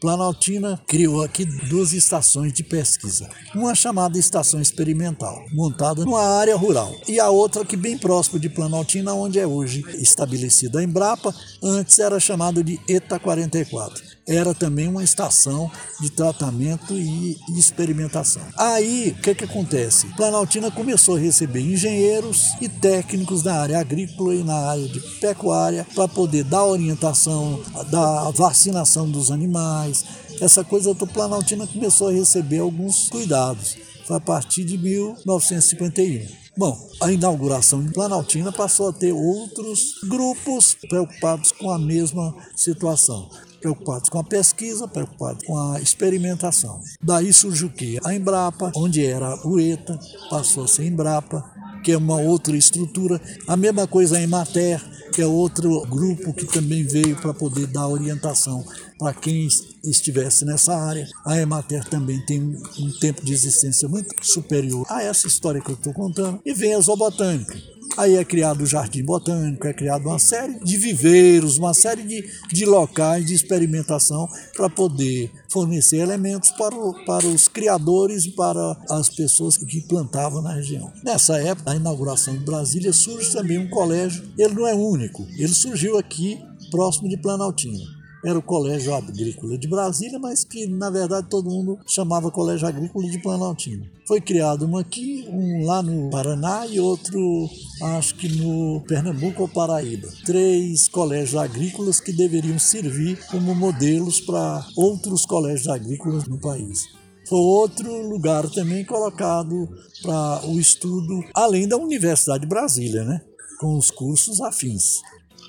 Planaltina 0.01 0.81
criou 0.87 1.23
aqui 1.23 1.45
duas 1.45 1.93
estações 1.93 2.55
de 2.55 2.65
pesquisa. 2.65 3.29
Uma 3.55 3.75
chamada 3.75 4.19
Estação 4.19 4.59
Experimental, 4.59 5.45
montada 5.53 6.07
numa 6.07 6.23
área 6.23 6.57
rural, 6.57 6.97
e 7.07 7.21
a 7.21 7.29
outra 7.29 7.67
que 7.67 7.77
bem 7.77 7.99
próximo 7.99 8.41
de 8.41 8.49
Planaltina, 8.49 9.13
onde 9.13 9.39
é 9.39 9.47
hoje 9.47 9.85
estabelecida 9.99 10.79
a 10.79 10.83
Embrapa, 10.83 11.35
antes 11.63 11.99
era 11.99 12.19
chamada 12.19 12.65
de 12.65 12.81
ETA 12.89 13.19
44 13.19 14.20
era 14.31 14.55
também 14.55 14.87
uma 14.87 15.03
estação 15.03 15.69
de 16.01 16.09
tratamento 16.09 16.95
e 16.95 17.37
experimentação. 17.49 18.43
Aí, 18.57 19.13
o 19.19 19.23
que, 19.23 19.35
que 19.35 19.45
acontece? 19.45 20.07
Planaltina 20.17 20.71
começou 20.71 21.17
a 21.17 21.19
receber 21.19 21.61
engenheiros 21.61 22.53
e 22.61 22.69
técnicos 22.69 23.43
da 23.43 23.61
área 23.61 23.81
agrícola 23.81 24.33
e 24.33 24.45
na 24.45 24.55
área 24.55 24.87
de 24.87 25.01
pecuária 25.19 25.85
para 25.97 26.07
poder 26.07 26.45
dar 26.45 26.65
orientação, 26.65 27.61
da 27.91 28.31
vacinação 28.31 29.11
dos 29.11 29.33
animais. 29.33 30.05
Essa 30.41 30.63
coisa 30.63 30.95
do 30.95 31.09
Planaltina 31.09 31.67
começou 31.67 32.09
a 32.09 32.13
receber 32.13 32.61
alguns 32.61 33.09
cuidados. 33.09 33.77
Foi 34.07 34.17
a 34.17 34.21
partir 34.21 34.65
de 34.65 34.79
1951. 34.79 36.27
Bom, 36.57 36.79
a 37.01 37.11
inauguração 37.11 37.83
de 37.83 37.93
Planaltina 37.93 38.53
passou 38.53 38.91
a 38.91 38.93
ter 38.93 39.13
outros 39.13 39.95
grupos 40.09 40.77
preocupados 40.89 41.51
com 41.51 41.71
a 41.71 41.79
mesma 41.79 42.33
situação 42.55 43.29
preocupados 43.61 44.09
com 44.09 44.19
a 44.19 44.25
pesquisa, 44.25 44.89
preocupados 44.89 45.45
com 45.45 45.57
a 45.57 45.81
experimentação. 45.81 46.81
Daí 47.03 47.33
surgiu 47.33 47.69
o 47.69 47.73
quê? 47.73 47.99
A 48.05 48.15
Embrapa, 48.15 48.73
onde 48.75 49.05
era 49.05 49.47
o 49.47 49.61
ETA, 49.61 49.99
passou 50.29 50.65
a 50.65 50.69
ser 50.69 50.87
Embrapa, 50.87 51.45
que 51.83 51.93
é 51.93 51.97
uma 51.97 52.17
outra 52.21 52.57
estrutura. 52.57 53.21
A 53.47 53.57
mesma 53.57 53.87
coisa 53.87 54.17
a 54.17 54.23
Emater, 54.23 54.81
que 55.13 55.21
é 55.21 55.27
outro 55.27 55.81
grupo 55.87 56.33
que 56.33 56.47
também 56.47 56.85
veio 56.85 57.17
para 57.17 57.35
poder 57.35 57.67
dar 57.67 57.89
orientação 57.89 58.65
para 58.99 59.15
quem 59.15 59.49
estivesse 59.83 60.45
nessa 60.45 60.75
área. 60.75 61.09
A 61.25 61.39
Emater 61.39 61.85
também 61.85 62.21
tem 62.25 62.41
um 62.41 62.99
tempo 63.01 63.25
de 63.25 63.33
existência 63.33 63.89
muito 63.89 64.15
superior 64.23 64.87
a 64.89 65.03
essa 65.03 65.27
história 65.27 65.61
que 65.61 65.71
eu 65.71 65.75
estou 65.75 65.93
contando. 65.93 66.41
E 66.45 66.53
vem 66.53 66.75
a 66.75 66.81
zoobotânica. 66.81 67.57
Aí 68.01 68.17
é 68.17 68.25
criado 68.25 68.63
o 68.63 68.67
Jardim 68.67 69.05
Botânico, 69.05 69.67
é 69.67 69.75
criado 69.75 70.07
uma 70.07 70.19
série 70.19 70.59
de 70.61 70.79
viveiros, 70.79 71.59
uma 71.59 71.75
série 71.75 72.03
de, 72.03 72.25
de 72.51 72.65
locais 72.65 73.27
de 73.27 73.35
experimentação 73.35 74.27
para 74.57 74.71
poder 74.71 75.31
fornecer 75.51 75.99
elementos 75.99 76.51
para, 76.53 76.75
o, 76.75 76.95
para 77.05 77.27
os 77.27 77.47
criadores 77.47 78.25
e 78.25 78.31
para 78.31 78.75
as 78.89 79.11
pessoas 79.11 79.59
que 79.59 79.83
plantavam 79.83 80.41
na 80.41 80.55
região. 80.55 80.91
Nessa 81.05 81.37
época, 81.43 81.73
a 81.73 81.77
inauguração 81.77 82.33
de 82.33 82.43
Brasília, 82.43 82.91
surge 82.91 83.35
também 83.35 83.59
um 83.59 83.69
colégio. 83.69 84.27
Ele 84.39 84.55
não 84.55 84.67
é 84.67 84.73
único, 84.73 85.27
ele 85.37 85.53
surgiu 85.53 85.99
aqui 85.99 86.43
próximo 86.71 87.07
de 87.07 87.19
Planaltina 87.19 88.00
era 88.25 88.39
o 88.39 88.43
Colégio 88.43 88.95
Agrícola 88.95 89.57
de 89.57 89.69
Brasília, 89.69 90.19
mas 90.19 90.45
que 90.45 90.67
na 90.67 90.91
verdade 90.91 91.29
todo 91.29 91.51
mundo 91.51 91.79
chamava 91.87 92.31
Colégio 92.31 92.67
Agrícola 92.67 93.09
de 93.09 93.19
Planaltina. 93.19 93.87
Foi 94.07 94.21
criado 94.21 94.67
um 94.67 94.77
aqui, 94.77 95.27
um 95.29 95.65
lá 95.65 95.83
no 95.83 96.11
Paraná 96.11 96.67
e 96.67 96.81
outro, 96.81 97.49
acho 97.83 98.15
que 98.17 98.29
no 98.29 98.81
Pernambuco 98.87 99.43
ou 99.43 99.49
Paraíba. 99.49 100.09
Três 100.25 100.89
colégios 100.89 101.37
agrícolas 101.37 102.01
que 102.01 102.13
deveriam 102.13 102.59
servir 102.59 103.19
como 103.31 103.55
modelos 103.55 104.21
para 104.21 104.67
outros 104.77 105.25
colégios 105.25 105.69
agrícolas 105.69 106.27
no 106.27 106.39
país 106.39 106.89
foi 107.29 107.39
outro 107.39 108.09
lugar 108.09 108.51
também 108.51 108.85
colocado 108.85 109.69
para 110.03 110.45
o 110.49 110.59
estudo, 110.59 111.23
além 111.33 111.69
da 111.69 111.77
Universidade 111.77 112.41
de 112.41 112.49
Brasília, 112.49 113.05
né? 113.05 113.21
com 113.61 113.77
os 113.77 113.91
cursos 113.91 114.41
afins 114.41 115.01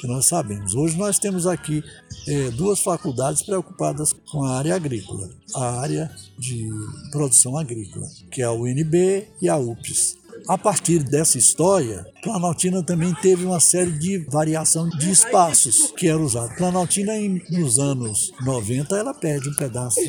que 0.02 0.08
nós 0.08 0.26
sabemos. 0.26 0.74
Hoje 0.74 0.98
nós 0.98 1.20
temos 1.20 1.46
aqui 1.46 1.84
é, 2.28 2.50
duas 2.50 2.80
faculdades 2.80 3.44
preocupadas 3.44 4.12
com 4.32 4.44
a 4.44 4.58
área 4.58 4.76
agrícola, 4.76 5.30
a 5.56 5.80
área 5.80 6.12
de 6.40 6.68
produção 7.12 7.56
agrícola, 7.56 8.08
que 8.32 8.42
é 8.42 8.46
a 8.46 8.52
UNB 8.52 9.28
e 9.40 9.48
a 9.48 9.58
UPS. 9.58 10.20
A 10.48 10.58
partir 10.58 11.04
dessa 11.04 11.38
história, 11.38 12.04
Planaltina 12.24 12.82
também 12.82 13.14
teve 13.14 13.46
uma 13.46 13.60
série 13.60 13.92
de 13.92 14.18
variação 14.18 14.90
de 14.90 15.12
espaços 15.12 15.94
que 15.96 16.08
era 16.08 16.18
usado. 16.18 16.56
Planaltina, 16.56 17.14
nos 17.52 17.78
anos 17.78 18.34
90, 18.44 18.98
ela 18.98 19.14
perde 19.14 19.50
um 19.50 19.54
pedaço 19.54 20.00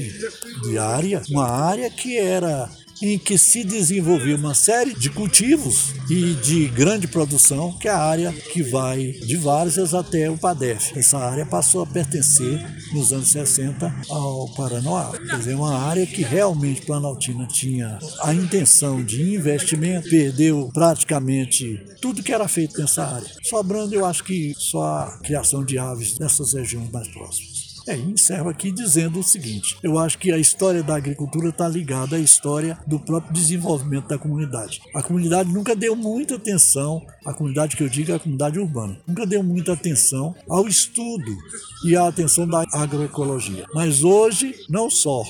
de 0.63 0.79
área, 0.79 1.23
uma 1.29 1.47
área 1.47 1.91
que 1.91 2.17
era 2.17 2.71
em 3.01 3.19
que 3.19 3.39
se 3.39 3.65
desenvolveu 3.65 4.37
uma 4.37 4.55
série 4.55 4.95
de 4.95 5.11
cultivos 5.11 5.95
e 6.11 6.35
de 6.35 6.69
grande 6.69 7.07
produção, 7.07 7.73
que 7.79 7.89
é 7.89 7.91
a 7.91 7.99
área 7.99 8.33
que 8.33 8.63
vai 8.63 9.13
de 9.13 9.37
Várzeas 9.37 9.95
até 9.95 10.31
o 10.31 10.37
Padef. 10.37 10.99
Essa 10.99 11.19
área 11.19 11.47
passou 11.47 11.83
a 11.83 11.87
pertencer, 11.87 12.61
nos 12.93 13.13
anos 13.13 13.29
60, 13.29 13.95
ao 14.09 14.49
Paranoá. 14.55 15.13
Quer 15.13 15.39
dizer, 15.39 15.55
uma 15.55 15.77
área 15.77 16.07
que 16.07 16.23
realmente 16.23 16.83
Planaltina 16.83 17.47
tinha 17.47 17.99
a 18.23 18.35
intenção 18.35 19.03
de 19.03 19.35
investimento, 19.35 20.09
perdeu 20.09 20.71
praticamente 20.73 21.81
tudo 22.01 22.23
que 22.23 22.33
era 22.33 22.49
feito 22.49 22.81
nessa 22.81 23.05
área. 23.05 23.29
Sobrando, 23.43 23.95
eu 23.95 24.05
acho 24.05 24.25
que 24.25 24.55
só 24.57 24.83
a 24.83 25.19
criação 25.23 25.65
de 25.65 25.79
aves 25.79 26.19
nessas 26.19 26.53
regiões 26.53 26.91
mais 26.91 27.09
próximas. 27.09 27.52
É, 27.87 27.97
encerro 27.97 28.49
aqui 28.49 28.71
dizendo 28.71 29.19
o 29.19 29.23
seguinte: 29.23 29.77
eu 29.83 29.99
acho 29.99 30.19
que 30.19 30.31
a 30.31 30.39
história 30.39 30.83
da 30.83 30.97
agricultura 30.97 31.49
está 31.49 31.69
ligada 31.69 32.17
à 32.17 32.19
história 32.19 32.79
do 32.87 32.99
próprio 32.99 33.33
desenvolvimento 33.33 34.09
da 34.09 34.19
comunidade. 34.19 34.81
A 34.95 35.03
comunidade 35.03 35.53
nunca 35.53 35.75
deu 35.75 35.97
muita 35.97 36.37
atenção, 36.37 37.05
a 37.25 37.33
comunidade 37.33 37.77
que 37.77 37.83
eu 37.83 37.89
digo 37.89 38.13
é 38.13 38.15
a 38.15 38.21
comunidade 38.21 38.59
urbana, 38.59 38.99
nunca 39.07 39.27
deu 39.27 39.43
muita 39.43 39.73
atenção 39.73 40.35
ao 40.49 40.69
estudo 40.69 41.37
e 41.85 41.97
à 41.97 42.07
atenção 42.07 42.47
da 42.47 42.65
agroecologia. 42.73 43.67
Mas 43.75 44.05
hoje, 44.05 44.55
não 44.69 44.89
só 44.89 45.23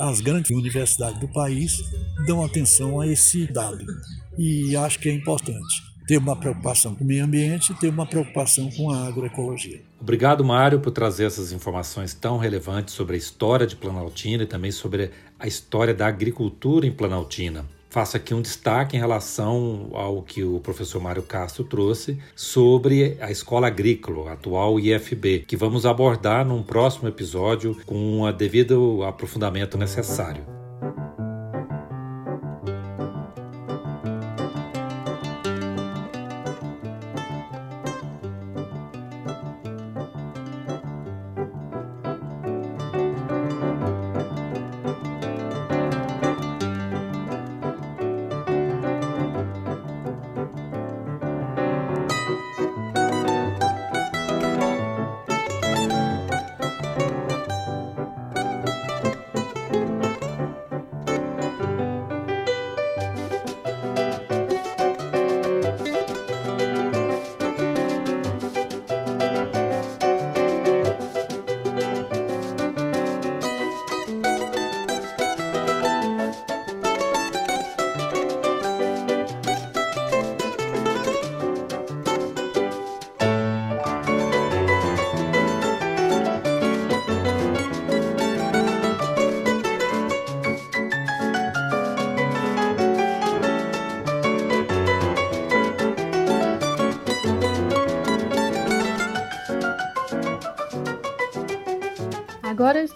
as 0.00 0.20
grandes 0.20 0.50
universidades 0.50 1.20
do 1.20 1.28
país 1.28 1.82
dão 2.26 2.44
atenção 2.44 3.00
a 3.00 3.06
esse 3.06 3.46
dado. 3.52 3.84
E 4.38 4.76
acho 4.76 4.98
que 5.00 5.08
é 5.08 5.12
importante 5.12 5.87
ter 6.08 6.16
uma 6.16 6.34
preocupação 6.34 6.94
com 6.94 7.04
o 7.04 7.06
meio 7.06 7.22
ambiente 7.22 7.70
e 7.70 7.74
ter 7.74 7.90
uma 7.90 8.06
preocupação 8.06 8.70
com 8.70 8.90
a 8.90 9.06
agroecologia. 9.06 9.82
Obrigado, 10.00 10.42
Mário, 10.42 10.80
por 10.80 10.90
trazer 10.90 11.26
essas 11.26 11.52
informações 11.52 12.14
tão 12.14 12.38
relevantes 12.38 12.94
sobre 12.94 13.14
a 13.14 13.18
história 13.18 13.66
de 13.66 13.76
Planaltina 13.76 14.44
e 14.44 14.46
também 14.46 14.70
sobre 14.70 15.10
a 15.38 15.46
história 15.46 15.92
da 15.92 16.06
agricultura 16.06 16.86
em 16.86 16.90
Planaltina. 16.90 17.66
Faço 17.90 18.16
aqui 18.16 18.32
um 18.32 18.40
destaque 18.40 18.96
em 18.96 19.00
relação 19.00 19.90
ao 19.92 20.22
que 20.22 20.42
o 20.42 20.60
professor 20.60 21.00
Mário 21.00 21.22
Castro 21.22 21.64
trouxe 21.64 22.18
sobre 22.34 23.18
a 23.20 23.30
escola 23.30 23.66
agrícola, 23.66 24.32
atual 24.32 24.80
IFB, 24.80 25.44
que 25.46 25.56
vamos 25.56 25.84
abordar 25.84 26.44
num 26.44 26.62
próximo 26.62 27.08
episódio 27.08 27.76
com 27.84 28.22
o 28.22 28.32
devido 28.32 29.02
aprofundamento 29.04 29.76
necessário. 29.76 30.57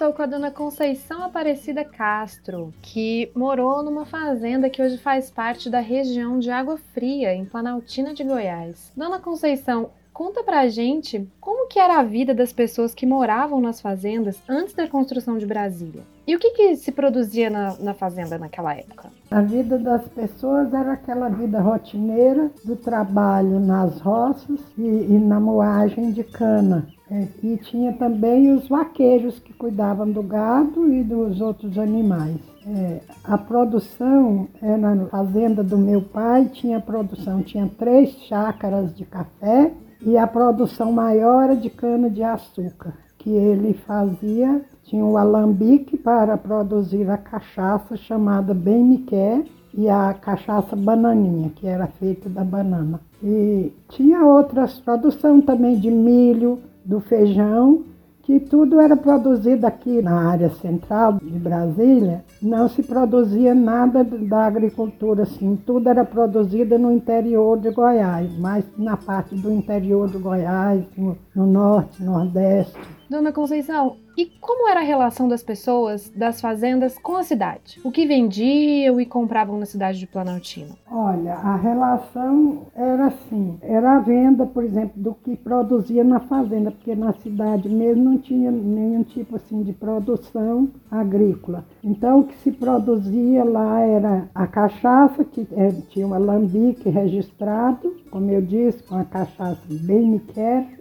Estou 0.02 0.12
com 0.12 0.22
a 0.22 0.26
dona 0.26 0.50
Conceição 0.50 1.22
Aparecida 1.22 1.84
Castro, 1.84 2.74
que 2.82 3.30
morou 3.36 3.84
numa 3.84 4.04
fazenda 4.04 4.68
que 4.68 4.82
hoje 4.82 4.98
faz 4.98 5.30
parte 5.30 5.70
da 5.70 5.78
região 5.78 6.40
de 6.40 6.50
Água 6.50 6.76
Fria, 6.92 7.32
em 7.32 7.44
Planaltina 7.44 8.12
de 8.12 8.24
Goiás. 8.24 8.90
Dona 8.96 9.20
Conceição, 9.20 9.90
conta 10.12 10.42
pra 10.42 10.68
gente 10.68 11.30
como 11.40 11.68
que 11.68 11.78
era 11.78 12.00
a 12.00 12.02
vida 12.02 12.34
das 12.34 12.52
pessoas 12.52 12.92
que 12.92 13.06
moravam 13.06 13.60
nas 13.60 13.80
fazendas 13.80 14.42
antes 14.48 14.74
da 14.74 14.88
construção 14.88 15.38
de 15.38 15.46
Brasília. 15.46 16.02
E 16.26 16.34
o 16.34 16.38
que, 16.40 16.50
que 16.50 16.74
se 16.74 16.90
produzia 16.90 17.48
na, 17.48 17.76
na 17.78 17.94
fazenda 17.94 18.36
naquela 18.36 18.74
época? 18.74 19.08
A 19.30 19.40
vida 19.40 19.78
das 19.78 20.06
pessoas 20.08 20.74
era 20.74 20.94
aquela 20.94 21.28
vida 21.28 21.60
rotineira 21.60 22.50
do 22.64 22.74
trabalho 22.74 23.60
nas 23.60 24.00
roças 24.00 24.58
e, 24.76 24.82
e 24.82 25.18
na 25.18 25.38
moagem 25.38 26.10
de 26.10 26.24
cana. 26.24 26.88
É, 27.12 27.28
e 27.42 27.58
tinha 27.58 27.92
também 27.92 28.50
os 28.52 28.66
vaqueiros 28.66 29.38
que 29.38 29.52
cuidavam 29.52 30.10
do 30.10 30.22
gado 30.22 30.90
e 30.90 31.04
dos 31.04 31.42
outros 31.42 31.76
animais. 31.76 32.38
É, 32.66 33.00
a 33.22 33.36
produção 33.36 34.48
é, 34.62 34.78
na 34.78 35.04
fazenda 35.06 35.62
do 35.62 35.76
meu 35.76 36.00
pai 36.00 36.46
tinha 36.46 36.80
produção, 36.80 37.42
tinha 37.42 37.70
três 37.76 38.12
chácaras 38.28 38.96
de 38.96 39.04
café 39.04 39.74
e 40.00 40.16
a 40.16 40.26
produção 40.26 40.90
maior 40.90 41.44
era 41.44 41.56
de 41.56 41.68
cana 41.68 42.08
de 42.08 42.22
açúcar, 42.22 42.94
que 43.18 43.28
ele 43.28 43.74
fazia, 43.74 44.62
tinha 44.84 45.04
o 45.04 45.18
alambique 45.18 45.98
para 45.98 46.38
produzir 46.38 47.10
a 47.10 47.18
cachaça 47.18 47.94
chamada 47.94 48.54
bem 48.54 48.82
miqué 48.82 49.44
e 49.74 49.88
a 49.88 50.14
cachaça 50.14 50.76
bananinha, 50.76 51.50
que 51.54 51.66
era 51.66 51.86
feita 51.86 52.28
da 52.28 52.44
banana. 52.44 53.00
E 53.22 53.72
tinha 53.88 54.24
outras 54.24 54.78
produção 54.80 55.40
também 55.40 55.78
de 55.78 55.90
milho, 55.90 56.58
do 56.84 57.00
feijão 57.00 57.84
que 58.22 58.38
tudo 58.38 58.80
era 58.80 58.96
produzido 58.96 59.66
aqui 59.66 60.00
na 60.00 60.30
área 60.30 60.48
central 60.50 61.18
de 61.20 61.38
Brasília, 61.38 62.24
não 62.40 62.68
se 62.68 62.82
produzia 62.82 63.52
nada 63.52 64.04
da 64.04 64.46
agricultura 64.46 65.24
assim, 65.24 65.56
tudo 65.66 65.88
era 65.88 66.04
produzido 66.04 66.78
no 66.78 66.92
interior 66.92 67.58
de 67.58 67.70
Goiás, 67.70 68.32
mais 68.38 68.64
na 68.78 68.96
parte 68.96 69.34
do 69.34 69.52
interior 69.52 70.08
de 70.08 70.18
Goiás, 70.18 70.84
no, 70.96 71.18
no 71.34 71.46
norte, 71.46 72.02
nordeste. 72.02 72.78
Dona 73.12 73.30
Conceição, 73.30 73.96
e 74.16 74.26
como 74.40 74.68
era 74.68 74.80
a 74.80 74.82
relação 74.82 75.28
das 75.28 75.42
pessoas 75.42 76.10
das 76.14 76.40
fazendas 76.40 76.98
com 76.98 77.16
a 77.16 77.22
cidade? 77.22 77.80
O 77.84 77.90
que 77.90 78.06
vendiam 78.06 79.00
e 79.00 79.06
compravam 79.06 79.58
na 79.58 79.66
cidade 79.66 79.98
de 79.98 80.06
Planaltina? 80.06 80.70
Olha, 80.90 81.34
a 81.34 81.56
relação 81.56 82.62
era 82.74 83.06
assim: 83.06 83.58
era 83.62 83.96
a 83.96 84.00
venda, 84.00 84.46
por 84.46 84.64
exemplo, 84.64 84.92
do 84.96 85.14
que 85.14 85.36
produzia 85.36 86.04
na 86.04 86.20
fazenda, 86.20 86.70
porque 86.70 86.94
na 86.94 87.12
cidade 87.14 87.68
mesmo 87.68 88.04
não 88.04 88.18
tinha 88.18 88.50
nenhum 88.50 89.02
tipo 89.02 89.36
assim 89.36 89.62
de 89.62 89.72
produção 89.72 90.68
agrícola. 90.90 91.64
Então, 91.82 92.20
o 92.20 92.24
que 92.24 92.34
se 92.36 92.52
produzia 92.52 93.44
lá 93.44 93.80
era 93.80 94.28
a 94.34 94.46
cachaça, 94.46 95.24
que 95.24 95.46
é, 95.52 95.70
tinha 95.88 96.06
um 96.06 96.14
alambique 96.14 96.88
registrado, 96.88 97.96
como 98.10 98.30
eu 98.30 98.42
disse, 98.42 98.82
com 98.82 98.96
a 98.96 99.04
cachaça 99.04 99.60
bem 99.68 100.20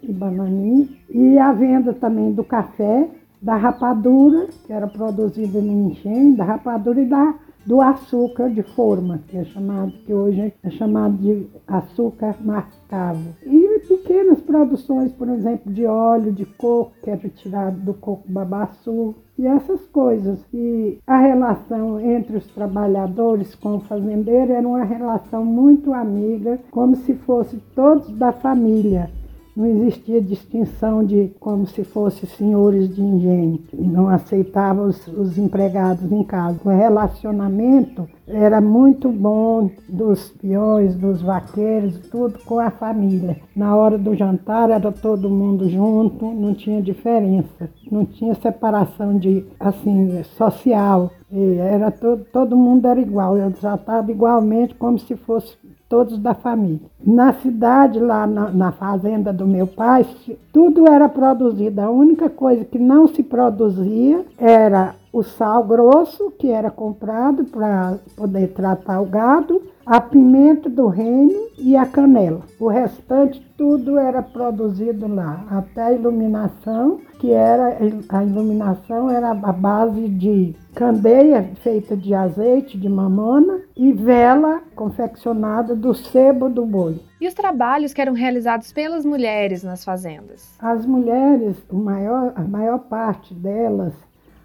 e 0.04 0.12
bananinha, 0.12 0.88
e 1.10 1.38
a 1.38 1.52
venda 1.52 1.94
também 1.94 2.21
do 2.30 2.44
café, 2.44 3.10
da 3.42 3.56
rapadura, 3.56 4.48
que 4.66 4.72
era 4.72 4.88
produzida 4.88 5.60
no 5.60 5.90
engenho, 5.90 6.36
da 6.36 6.44
rapadura 6.44 7.01
e 7.01 7.06
da, 7.06 7.34
do 7.66 7.82
açúcar 7.82 8.50
de 8.50 8.62
forma, 8.62 9.20
que 9.28 9.38
é 9.38 9.44
chamado, 9.46 9.92
que 10.06 10.13
hoje 10.13 10.54
é 10.62 10.70
chamado 10.70 11.18
de 11.18 11.48
açúcar 11.68 12.36
mascavo. 12.42 13.34
E 13.44 13.62
pequenas 13.88 14.40
produções, 14.42 15.12
por 15.13 15.28
exemplo, 15.30 15.72
de 15.72 15.86
óleo 15.86 16.32
de 16.32 16.46
coco, 16.46 16.92
que 17.04 17.10
era 17.10 17.30
tirado 17.30 17.78
do 17.78 17.94
coco 17.94 18.24
babaçu, 18.28 19.16
e 19.38 19.48
essas 19.48 19.82
coisas. 19.88 20.40
E 20.54 21.00
a 21.08 21.18
relação 21.18 22.00
entre 22.00 22.38
os 22.38 22.46
trabalhadores 22.48 23.56
com 23.56 23.78
o 23.78 23.82
fazendeiro 23.82 24.54
era 24.54 24.68
uma 24.68 24.84
relação 24.84 25.44
muito 25.44 25.94
amiga, 25.94 26.60
como 26.70 26.96
se 26.96 27.16
fosse 27.16 27.58
todos 27.75 28.10
da 28.12 28.32
família. 28.32 29.10
Não 29.55 29.65
existia 29.65 30.22
distinção 30.22 31.03
de 31.03 31.31
como 31.39 31.67
se 31.67 31.84
fossem 31.84 32.27
senhores 32.29 32.93
de 32.93 33.01
engenho. 33.01 33.60
Não 33.74 34.08
aceitavam 34.08 34.88
os, 34.88 35.08
os 35.08 35.38
empregados 35.38 36.10
em 36.12 36.24
casa. 36.24 36.60
O 36.63 36.70
relacionamento 36.70 38.08
era 38.27 38.62
muito 38.62 39.10
bom 39.10 39.70
dos 39.89 40.29
peões, 40.41 40.96
dos 40.96 41.22
vaqueiros, 41.22 42.00
tudo 42.10 42.39
com 42.46 42.60
a 42.60 42.72
família. 42.72 43.38
Na 43.55 43.75
hora 43.75 43.98
do 43.98 44.15
jantar 44.15 44.70
era 44.70 44.91
todo 44.91 45.29
mundo 45.29 45.70
junto, 45.70 46.25
não 46.31 46.53
tinha 46.53 46.81
diferença, 46.81 47.70
não 47.91 48.05
tinha 48.05 48.34
separação 48.36 49.17
de 49.17 49.46
assim 49.60 50.24
social. 50.38 51.12
E 51.31 51.55
era 51.55 51.91
todo, 51.91 52.25
todo 52.25 52.58
mundo 52.58 52.88
era 52.88 53.00
igual, 53.00 53.38
eu 53.38 53.51
tratava 53.51 54.12
igualmente 54.12 54.75
como 54.75 55.00
se 55.00 55.15
fosse 55.15 55.55
todos 55.91 56.17
da 56.17 56.33
família. 56.33 56.79
Na 57.05 57.33
cidade, 57.33 58.00
lá 58.00 58.25
na, 58.25 58.50
na, 58.50 58.71
fazenda 58.71 59.33
do 59.33 59.45
meu 59.45 59.67
pai, 59.67 60.05
tudo 60.53 60.88
era 60.89 61.10
produzido. 61.10 61.81
A 61.81 61.89
única 61.89 62.29
coisa 62.29 62.63
que 62.63 62.79
não 62.79 63.10
se 63.10 63.21
produzia 63.21 64.25
era 64.38 64.95
o 65.12 65.21
sal 65.21 65.65
grosso, 65.65 66.31
que 66.39 66.50
era 66.50 66.71
comprado 66.71 67.43
para 67.43 67.98
poder 68.15 68.54
tratar 68.54 69.01
o 69.01 69.06
gado, 69.06 69.62
a 69.86 69.99
pimenta 69.99 70.69
do 70.69 70.88
reino 70.88 71.49
e 71.58 71.75
a 71.75 71.86
canela. 71.86 72.39
O 72.58 72.69
restante 72.69 73.45
tudo 73.58 73.99
era 73.99 74.21
produzido 74.21 75.13
lá, 75.13 75.45
até 75.49 75.84
a 75.84 75.91
iluminação, 75.91 76.99
que 77.21 77.31
era 77.31 77.77
a 78.10 78.23
iluminação 78.23 79.07
era 79.07 79.29
a 79.29 79.53
base 79.53 80.10
de 80.10 80.55
candeia 80.73 81.51
feita 81.62 81.95
de 81.95 82.15
azeite 82.15 82.79
de 82.79 82.89
mamona 82.89 83.60
e 83.77 83.93
vela 83.93 84.63
confeccionada 84.75 85.75
do 85.75 85.93
sebo 85.93 86.49
do 86.49 86.65
boi. 86.65 86.99
E 87.21 87.27
os 87.27 87.36
trabalhos 87.36 87.93
que 87.93 88.01
eram 88.01 88.13
realizados 88.13 88.73
pelas 88.73 89.05
mulheres 89.05 89.62
nas 89.62 89.86
fazendas? 89.86 90.57
As 90.60 90.84
mulheres, 90.84 91.57
maior, 91.71 92.34
a 92.36 92.41
maior 92.41 92.79
parte 92.79 93.36
delas, 93.36 93.93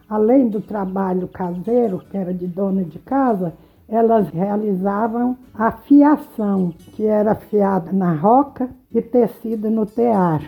além 0.06 0.50
do 0.50 0.60
trabalho 0.60 1.28
caseiro, 1.28 2.02
que 2.10 2.18
era 2.18 2.34
de 2.34 2.46
dona 2.46 2.84
de 2.84 2.98
casa, 2.98 3.54
elas 3.88 4.28
realizavam 4.28 5.34
a 5.54 5.72
fiação, 5.72 6.74
que 6.92 7.06
era 7.06 7.34
fiada 7.34 7.90
na 7.90 8.12
roca 8.12 8.68
e 8.94 9.00
tecida 9.00 9.70
no 9.70 9.86
tear. 9.86 10.42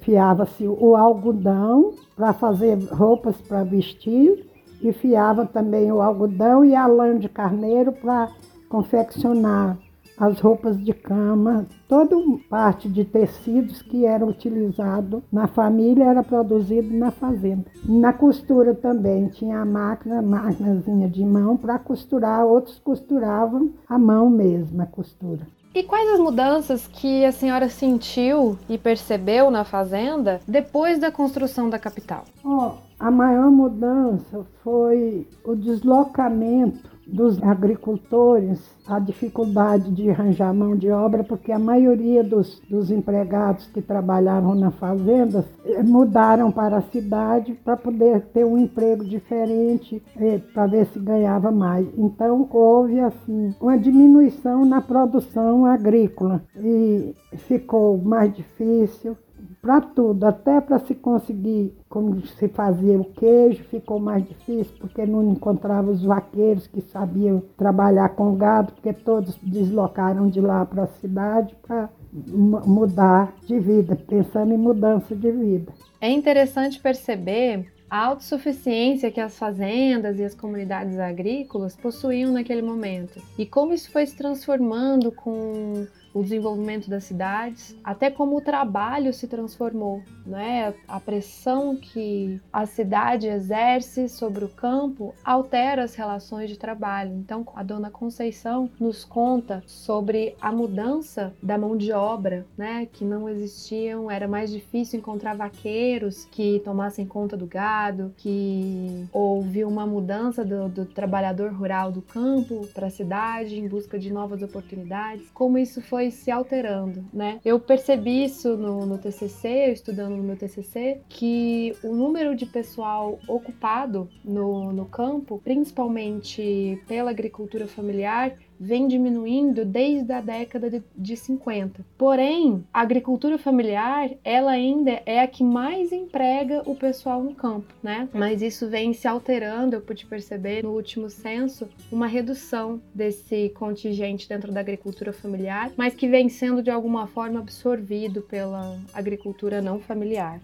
Fiava-se 0.00 0.66
o 0.66 0.96
algodão 0.96 1.92
para 2.16 2.32
fazer 2.32 2.78
roupas 2.90 3.40
para 3.40 3.64
vestir 3.64 4.46
e 4.80 4.92
fiava 4.92 5.44
também 5.46 5.90
o 5.92 6.00
algodão 6.00 6.64
e 6.64 6.74
a 6.74 6.86
lã 6.86 7.18
de 7.18 7.28
carneiro 7.28 7.92
para 7.92 8.28
confeccionar 8.68 9.78
as 10.18 10.40
roupas 10.40 10.82
de 10.82 10.92
cama, 10.92 11.66
toda 11.88 12.16
parte 12.50 12.88
de 12.88 13.04
tecidos 13.04 13.80
que 13.82 14.04
era 14.04 14.26
utilizado 14.26 15.22
na 15.30 15.46
família 15.46 16.04
era 16.06 16.24
produzido 16.24 16.92
na 16.96 17.12
fazenda. 17.12 17.66
Na 17.84 18.12
costura 18.12 18.74
também 18.74 19.28
tinha 19.28 19.60
a 19.60 19.64
máquina, 19.64 20.20
máquinazinha 20.20 21.08
de 21.08 21.24
mão 21.24 21.56
para 21.56 21.78
costurar, 21.78 22.44
outros 22.44 22.80
costuravam 22.80 23.70
a 23.88 23.96
mão 23.96 24.28
mesmo 24.28 24.82
a 24.82 24.86
costura. 24.86 25.46
E 25.74 25.82
quais 25.82 26.10
as 26.10 26.18
mudanças 26.18 26.86
que 26.86 27.24
a 27.24 27.32
senhora 27.32 27.68
sentiu 27.68 28.58
e 28.68 28.78
percebeu 28.78 29.50
na 29.50 29.64
fazenda 29.64 30.40
depois 30.48 30.98
da 30.98 31.12
construção 31.12 31.68
da 31.68 31.78
capital? 31.78 32.24
Oh, 32.42 32.72
a 32.98 33.10
maior 33.10 33.50
mudança 33.50 34.46
foi 34.64 35.26
o 35.44 35.54
deslocamento 35.54 36.97
dos 37.08 37.42
agricultores 37.42 38.60
a 38.86 38.98
dificuldade 38.98 39.90
de 39.90 40.10
arranjar 40.10 40.52
mão 40.54 40.74
de 40.74 40.90
obra, 40.90 41.22
porque 41.22 41.52
a 41.52 41.58
maioria 41.58 42.24
dos, 42.24 42.60
dos 42.70 42.90
empregados 42.90 43.66
que 43.66 43.82
trabalhavam 43.82 44.54
na 44.54 44.70
fazenda 44.70 45.44
eh, 45.64 45.82
mudaram 45.82 46.50
para 46.50 46.78
a 46.78 46.82
cidade 46.82 47.52
para 47.64 47.76
poder 47.76 48.22
ter 48.32 48.44
um 48.44 48.56
emprego 48.56 49.04
diferente, 49.04 50.02
eh, 50.16 50.38
para 50.54 50.66
ver 50.66 50.86
se 50.86 50.98
ganhava 50.98 51.50
mais. 51.50 51.86
Então 51.98 52.48
houve 52.50 52.98
assim 53.00 53.54
uma 53.60 53.76
diminuição 53.76 54.64
na 54.64 54.80
produção 54.80 55.66
agrícola 55.66 56.42
e 56.56 57.14
ficou 57.36 57.98
mais 57.98 58.34
difícil 58.34 59.16
para 59.60 59.80
tudo, 59.80 60.24
até 60.24 60.60
para 60.60 60.78
se 60.78 60.94
conseguir 60.94 61.74
como 61.88 62.24
se 62.26 62.48
fazia 62.48 62.98
o 62.98 63.04
queijo, 63.04 63.64
ficou 63.64 63.98
mais 63.98 64.26
difícil 64.26 64.72
porque 64.78 65.04
não 65.04 65.22
encontrava 65.30 65.90
os 65.90 66.02
vaqueiros 66.02 66.66
que 66.66 66.80
sabiam 66.80 67.42
trabalhar 67.56 68.10
com 68.10 68.36
gado, 68.36 68.72
porque 68.72 68.92
todos 68.92 69.36
deslocaram 69.42 70.28
de 70.28 70.40
lá 70.40 70.64
para 70.64 70.84
a 70.84 70.86
cidade 70.86 71.56
para 71.66 71.88
mudar 72.12 73.34
de 73.46 73.58
vida, 73.58 73.96
pensando 73.96 74.52
em 74.52 74.58
mudança 74.58 75.14
de 75.14 75.30
vida. 75.30 75.72
É 76.00 76.10
interessante 76.10 76.80
perceber 76.80 77.66
a 77.90 78.04
autossuficiência 78.04 79.10
que 79.10 79.20
as 79.20 79.38
fazendas 79.38 80.18
e 80.18 80.24
as 80.24 80.34
comunidades 80.34 80.98
agrícolas 80.98 81.74
possuíam 81.74 82.32
naquele 82.32 82.60
momento 82.60 83.20
e 83.38 83.46
como 83.46 83.72
isso 83.72 83.90
foi 83.90 84.04
se 84.04 84.14
transformando 84.16 85.10
com 85.10 85.86
o 86.18 86.22
desenvolvimento 86.22 86.90
das 86.90 87.04
cidades, 87.04 87.76
até 87.84 88.10
como 88.10 88.36
o 88.36 88.40
trabalho 88.40 89.12
se 89.12 89.28
transformou, 89.28 90.02
né? 90.26 90.74
A 90.88 90.98
pressão 90.98 91.76
que 91.76 92.40
a 92.52 92.66
cidade 92.66 93.28
exerce 93.28 94.08
sobre 94.08 94.44
o 94.44 94.48
campo 94.48 95.14
altera 95.24 95.84
as 95.84 95.94
relações 95.94 96.50
de 96.50 96.58
trabalho. 96.58 97.14
Então, 97.14 97.46
a 97.54 97.62
dona 97.62 97.88
Conceição 97.88 98.68
nos 98.80 99.04
conta 99.04 99.62
sobre 99.64 100.34
a 100.40 100.50
mudança 100.50 101.32
da 101.40 101.56
mão 101.56 101.76
de 101.76 101.92
obra, 101.92 102.44
né? 102.56 102.88
Que 102.92 103.04
não 103.04 103.28
existiam, 103.28 104.10
era 104.10 104.26
mais 104.26 104.50
difícil 104.50 104.98
encontrar 104.98 105.36
vaqueiros 105.36 106.24
que 106.24 106.60
tomassem 106.64 107.06
conta 107.06 107.36
do 107.36 107.46
gado, 107.46 108.12
que 108.16 109.06
houve 109.12 109.64
uma 109.64 109.86
mudança 109.86 110.44
do, 110.44 110.68
do 110.68 110.84
trabalhador 110.84 111.52
rural 111.52 111.92
do 111.92 112.02
campo 112.02 112.66
para 112.74 112.88
a 112.88 112.90
cidade 112.90 113.56
em 113.56 113.68
busca 113.68 113.98
de 113.98 114.12
novas 114.12 114.42
oportunidades. 114.42 115.30
Como 115.32 115.58
isso 115.58 115.80
foi 115.80 116.07
se 116.10 116.30
alterando, 116.30 117.04
né? 117.12 117.40
Eu 117.44 117.58
percebi 117.58 118.24
isso 118.24 118.56
no, 118.56 118.86
no 118.86 118.98
TCC, 118.98 119.72
estudando 119.72 120.16
no 120.16 120.22
meu 120.22 120.36
TCC, 120.36 121.00
que 121.08 121.74
o 121.82 121.94
número 121.94 122.34
de 122.34 122.46
pessoal 122.46 123.18
ocupado 123.26 124.08
no, 124.24 124.72
no 124.72 124.86
campo, 124.86 125.40
principalmente 125.42 126.80
pela 126.86 127.10
agricultura 127.10 127.66
familiar, 127.66 128.36
vem 128.58 128.88
diminuindo 128.88 129.64
desde 129.64 130.12
a 130.12 130.20
década 130.20 130.70
de, 130.70 130.82
de 130.96 131.16
50. 131.16 131.84
Porém, 131.96 132.64
a 132.72 132.80
agricultura 132.80 133.38
familiar, 133.38 134.10
ela 134.24 134.52
ainda 134.52 135.02
é 135.06 135.20
a 135.20 135.26
que 135.26 135.44
mais 135.44 135.92
emprega 135.92 136.62
o 136.66 136.74
pessoal 136.74 137.22
no 137.22 137.34
campo, 137.34 137.72
né? 137.82 138.08
Mas 138.12 138.42
isso 138.42 138.68
vem 138.68 138.92
se 138.92 139.06
alterando, 139.06 139.76
eu 139.76 139.80
pude 139.80 140.06
perceber 140.06 140.62
no 140.62 140.70
último 140.70 141.08
censo, 141.08 141.68
uma 141.90 142.06
redução 142.06 142.80
desse 142.94 143.50
contingente 143.50 144.28
dentro 144.28 144.52
da 144.52 144.60
agricultura 144.60 145.12
familiar, 145.12 145.72
mas 145.76 145.94
que 145.94 146.08
vem 146.08 146.28
sendo 146.28 146.62
de 146.62 146.70
alguma 146.70 147.06
forma 147.06 147.40
absorvido 147.40 148.22
pela 148.22 148.78
agricultura 148.92 149.62
não 149.62 149.78
familiar. 149.78 150.40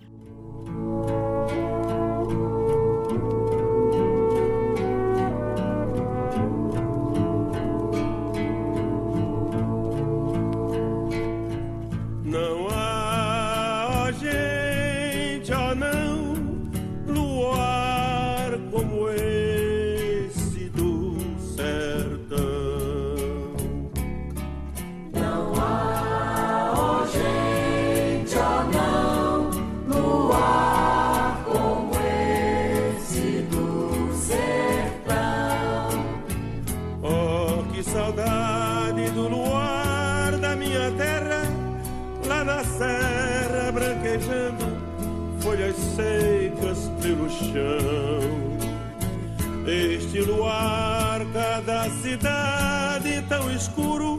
Este 49.67 50.21
luar, 50.23 51.25
cada 51.33 51.89
cidade 52.03 53.23
tão 53.29 53.51
escuro, 53.51 54.19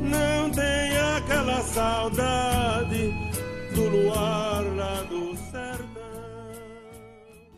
não 0.00 0.50
tem 0.50 0.96
aquela 1.16 1.62
saudade 1.62 2.15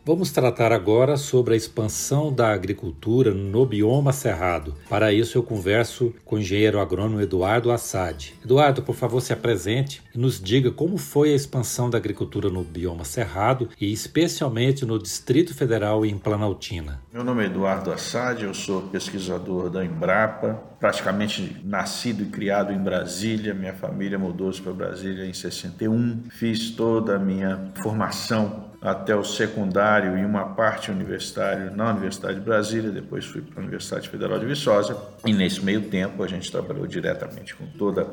Vamos 0.09 0.31
tratar 0.31 0.71
agora 0.71 1.17
sobre 1.17 1.53
a 1.53 1.55
expansão 1.55 2.33
da 2.33 2.51
agricultura 2.51 3.31
no 3.31 3.63
bioma 3.63 4.11
cerrado. 4.11 4.73
Para 4.89 5.13
isso, 5.13 5.37
eu 5.37 5.43
converso 5.43 6.11
com 6.25 6.35
o 6.35 6.39
engenheiro 6.39 6.79
agrônomo 6.79 7.21
Eduardo 7.21 7.69
Assad. 7.69 8.33
Eduardo, 8.43 8.81
por 8.81 8.95
favor, 8.95 9.21
se 9.21 9.31
apresente 9.31 10.01
e 10.15 10.17
nos 10.17 10.41
diga 10.41 10.71
como 10.71 10.97
foi 10.97 11.31
a 11.31 11.35
expansão 11.35 11.91
da 11.91 11.99
agricultura 11.99 12.49
no 12.49 12.63
bioma 12.63 13.05
cerrado 13.05 13.69
e 13.79 13.93
especialmente 13.93 14.83
no 14.83 14.97
Distrito 14.97 15.53
Federal 15.53 16.03
e 16.03 16.09
em 16.09 16.17
Planaltina. 16.17 17.03
Meu 17.13 17.23
nome 17.23 17.43
é 17.43 17.45
Eduardo 17.45 17.91
Assad, 17.91 18.43
eu 18.43 18.55
sou 18.55 18.81
pesquisador 18.87 19.69
da 19.69 19.85
Embrapa, 19.85 20.55
praticamente 20.79 21.61
nascido 21.63 22.23
e 22.23 22.25
criado 22.25 22.73
em 22.73 22.79
Brasília. 22.79 23.53
Minha 23.53 23.75
família 23.75 24.17
mudou-se 24.17 24.59
para 24.59 24.73
Brasília 24.73 25.27
em 25.27 25.33
61. 25.33 26.23
Fiz 26.31 26.71
toda 26.71 27.17
a 27.17 27.19
minha 27.19 27.71
formação 27.83 28.68
até 28.81 29.15
o 29.15 29.23
secundário 29.23 30.17
e 30.17 30.23
uma 30.23 30.45
parte 30.45 30.89
universitária 30.89 31.69
na 31.69 31.91
Universidade 31.91 32.35
de 32.35 32.41
Brasília, 32.41 32.89
depois 32.89 33.25
fui 33.25 33.41
para 33.41 33.59
a 33.59 33.63
Universidade 33.63 34.07
Federal 34.07 34.39
de 34.39 34.45
Viçosa 34.45 34.97
e 35.25 35.33
nesse 35.33 35.63
meio 35.63 35.81
tempo 35.81 36.23
a 36.23 36.27
gente 36.27 36.49
trabalhou 36.49 36.87
diretamente 36.87 37.53
com 37.55 37.65
toda 37.65 38.07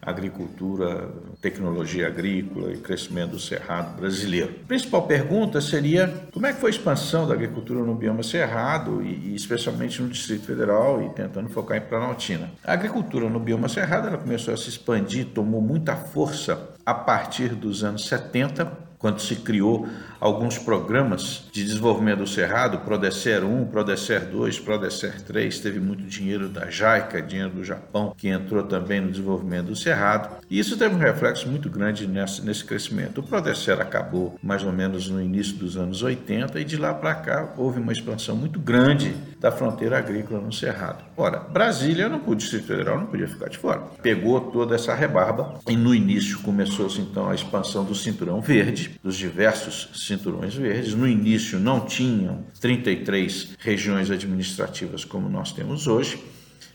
a 0.00 0.10
agricultura, 0.10 1.08
tecnologia 1.40 2.06
agrícola 2.06 2.72
e 2.72 2.78
crescimento 2.78 3.32
do 3.32 3.40
cerrado 3.40 3.98
brasileiro. 3.98 4.54
A 4.64 4.66
principal 4.66 5.06
pergunta 5.06 5.60
seria 5.60 6.08
como 6.32 6.46
é 6.46 6.52
que 6.52 6.60
foi 6.60 6.70
a 6.70 6.74
expansão 6.74 7.26
da 7.26 7.34
agricultura 7.34 7.80
no 7.80 7.94
bioma 7.94 8.22
cerrado 8.22 9.02
e, 9.02 9.32
e 9.32 9.34
especialmente 9.34 10.00
no 10.00 10.08
Distrito 10.08 10.46
Federal 10.46 11.02
e 11.02 11.08
tentando 11.10 11.48
focar 11.50 11.76
em 11.76 11.80
Planaltina. 11.80 12.50
A 12.64 12.72
agricultura 12.72 13.28
no 13.28 13.40
bioma 13.40 13.68
cerrado 13.68 14.08
ela 14.08 14.18
começou 14.18 14.54
a 14.54 14.56
se 14.56 14.68
expandir, 14.68 15.26
tomou 15.26 15.60
muita 15.60 15.96
força 15.96 16.70
a 16.84 16.94
partir 16.94 17.48
dos 17.48 17.82
anos 17.82 18.06
70 18.06 18.85
quando 18.98 19.20
se 19.20 19.36
criou 19.36 19.86
alguns 20.20 20.58
programas 20.58 21.44
de 21.52 21.64
desenvolvimento 21.64 22.18
do 22.18 22.26
Cerrado, 22.26 22.78
Prodecer 22.78 23.44
1, 23.44 23.66
Prodecer 23.66 24.26
2, 24.26 24.58
Prodecer 24.60 25.20
3, 25.22 25.58
teve 25.60 25.80
muito 25.80 26.02
dinheiro 26.04 26.48
da 26.48 26.70
JICA, 26.70 27.22
dinheiro 27.22 27.50
do 27.50 27.64
Japão, 27.64 28.14
que 28.16 28.28
entrou 28.28 28.62
também 28.62 29.00
no 29.00 29.10
desenvolvimento 29.10 29.66
do 29.66 29.76
Cerrado, 29.76 30.36
e 30.50 30.58
isso 30.58 30.76
teve 30.76 30.94
um 30.94 30.98
reflexo 30.98 31.48
muito 31.48 31.68
grande 31.68 32.06
nesse, 32.06 32.44
nesse 32.44 32.64
crescimento. 32.64 33.20
O 33.20 33.22
Prodecer 33.22 33.80
acabou 33.80 34.38
mais 34.42 34.62
ou 34.62 34.72
menos 34.72 35.08
no 35.08 35.20
início 35.20 35.56
dos 35.56 35.76
anos 35.76 36.02
80 36.02 36.58
e 36.60 36.64
de 36.64 36.76
lá 36.76 36.94
para 36.94 37.14
cá 37.14 37.52
houve 37.56 37.80
uma 37.80 37.92
expansão 37.92 38.36
muito 38.36 38.58
grande 38.58 39.14
da 39.40 39.52
fronteira 39.52 39.98
agrícola 39.98 40.40
no 40.40 40.52
Cerrado. 40.52 41.04
Ora, 41.16 41.38
Brasília, 41.38 42.08
não, 42.08 42.20
o 42.26 42.34
Distrito 42.34 42.66
Federal 42.66 42.98
não 42.98 43.06
podia 43.06 43.28
ficar 43.28 43.48
de 43.48 43.58
fora. 43.58 43.80
Pegou 44.02 44.40
toda 44.40 44.74
essa 44.74 44.94
rebarba 44.94 45.60
e 45.68 45.76
no 45.76 45.94
início 45.94 46.40
começou-se 46.40 47.00
então 47.00 47.28
a 47.28 47.34
expansão 47.34 47.84
do 47.84 47.94
Cinturão 47.94 48.40
Verde, 48.40 48.85
dos 49.02 49.16
diversos 49.16 49.90
cinturões 49.94 50.54
verdes. 50.54 50.94
No 50.94 51.08
início 51.08 51.58
não 51.58 51.80
tinham 51.80 52.44
33 52.60 53.54
regiões 53.58 54.10
administrativas 54.10 55.04
como 55.04 55.28
nós 55.28 55.52
temos 55.52 55.86
hoje 55.86 56.18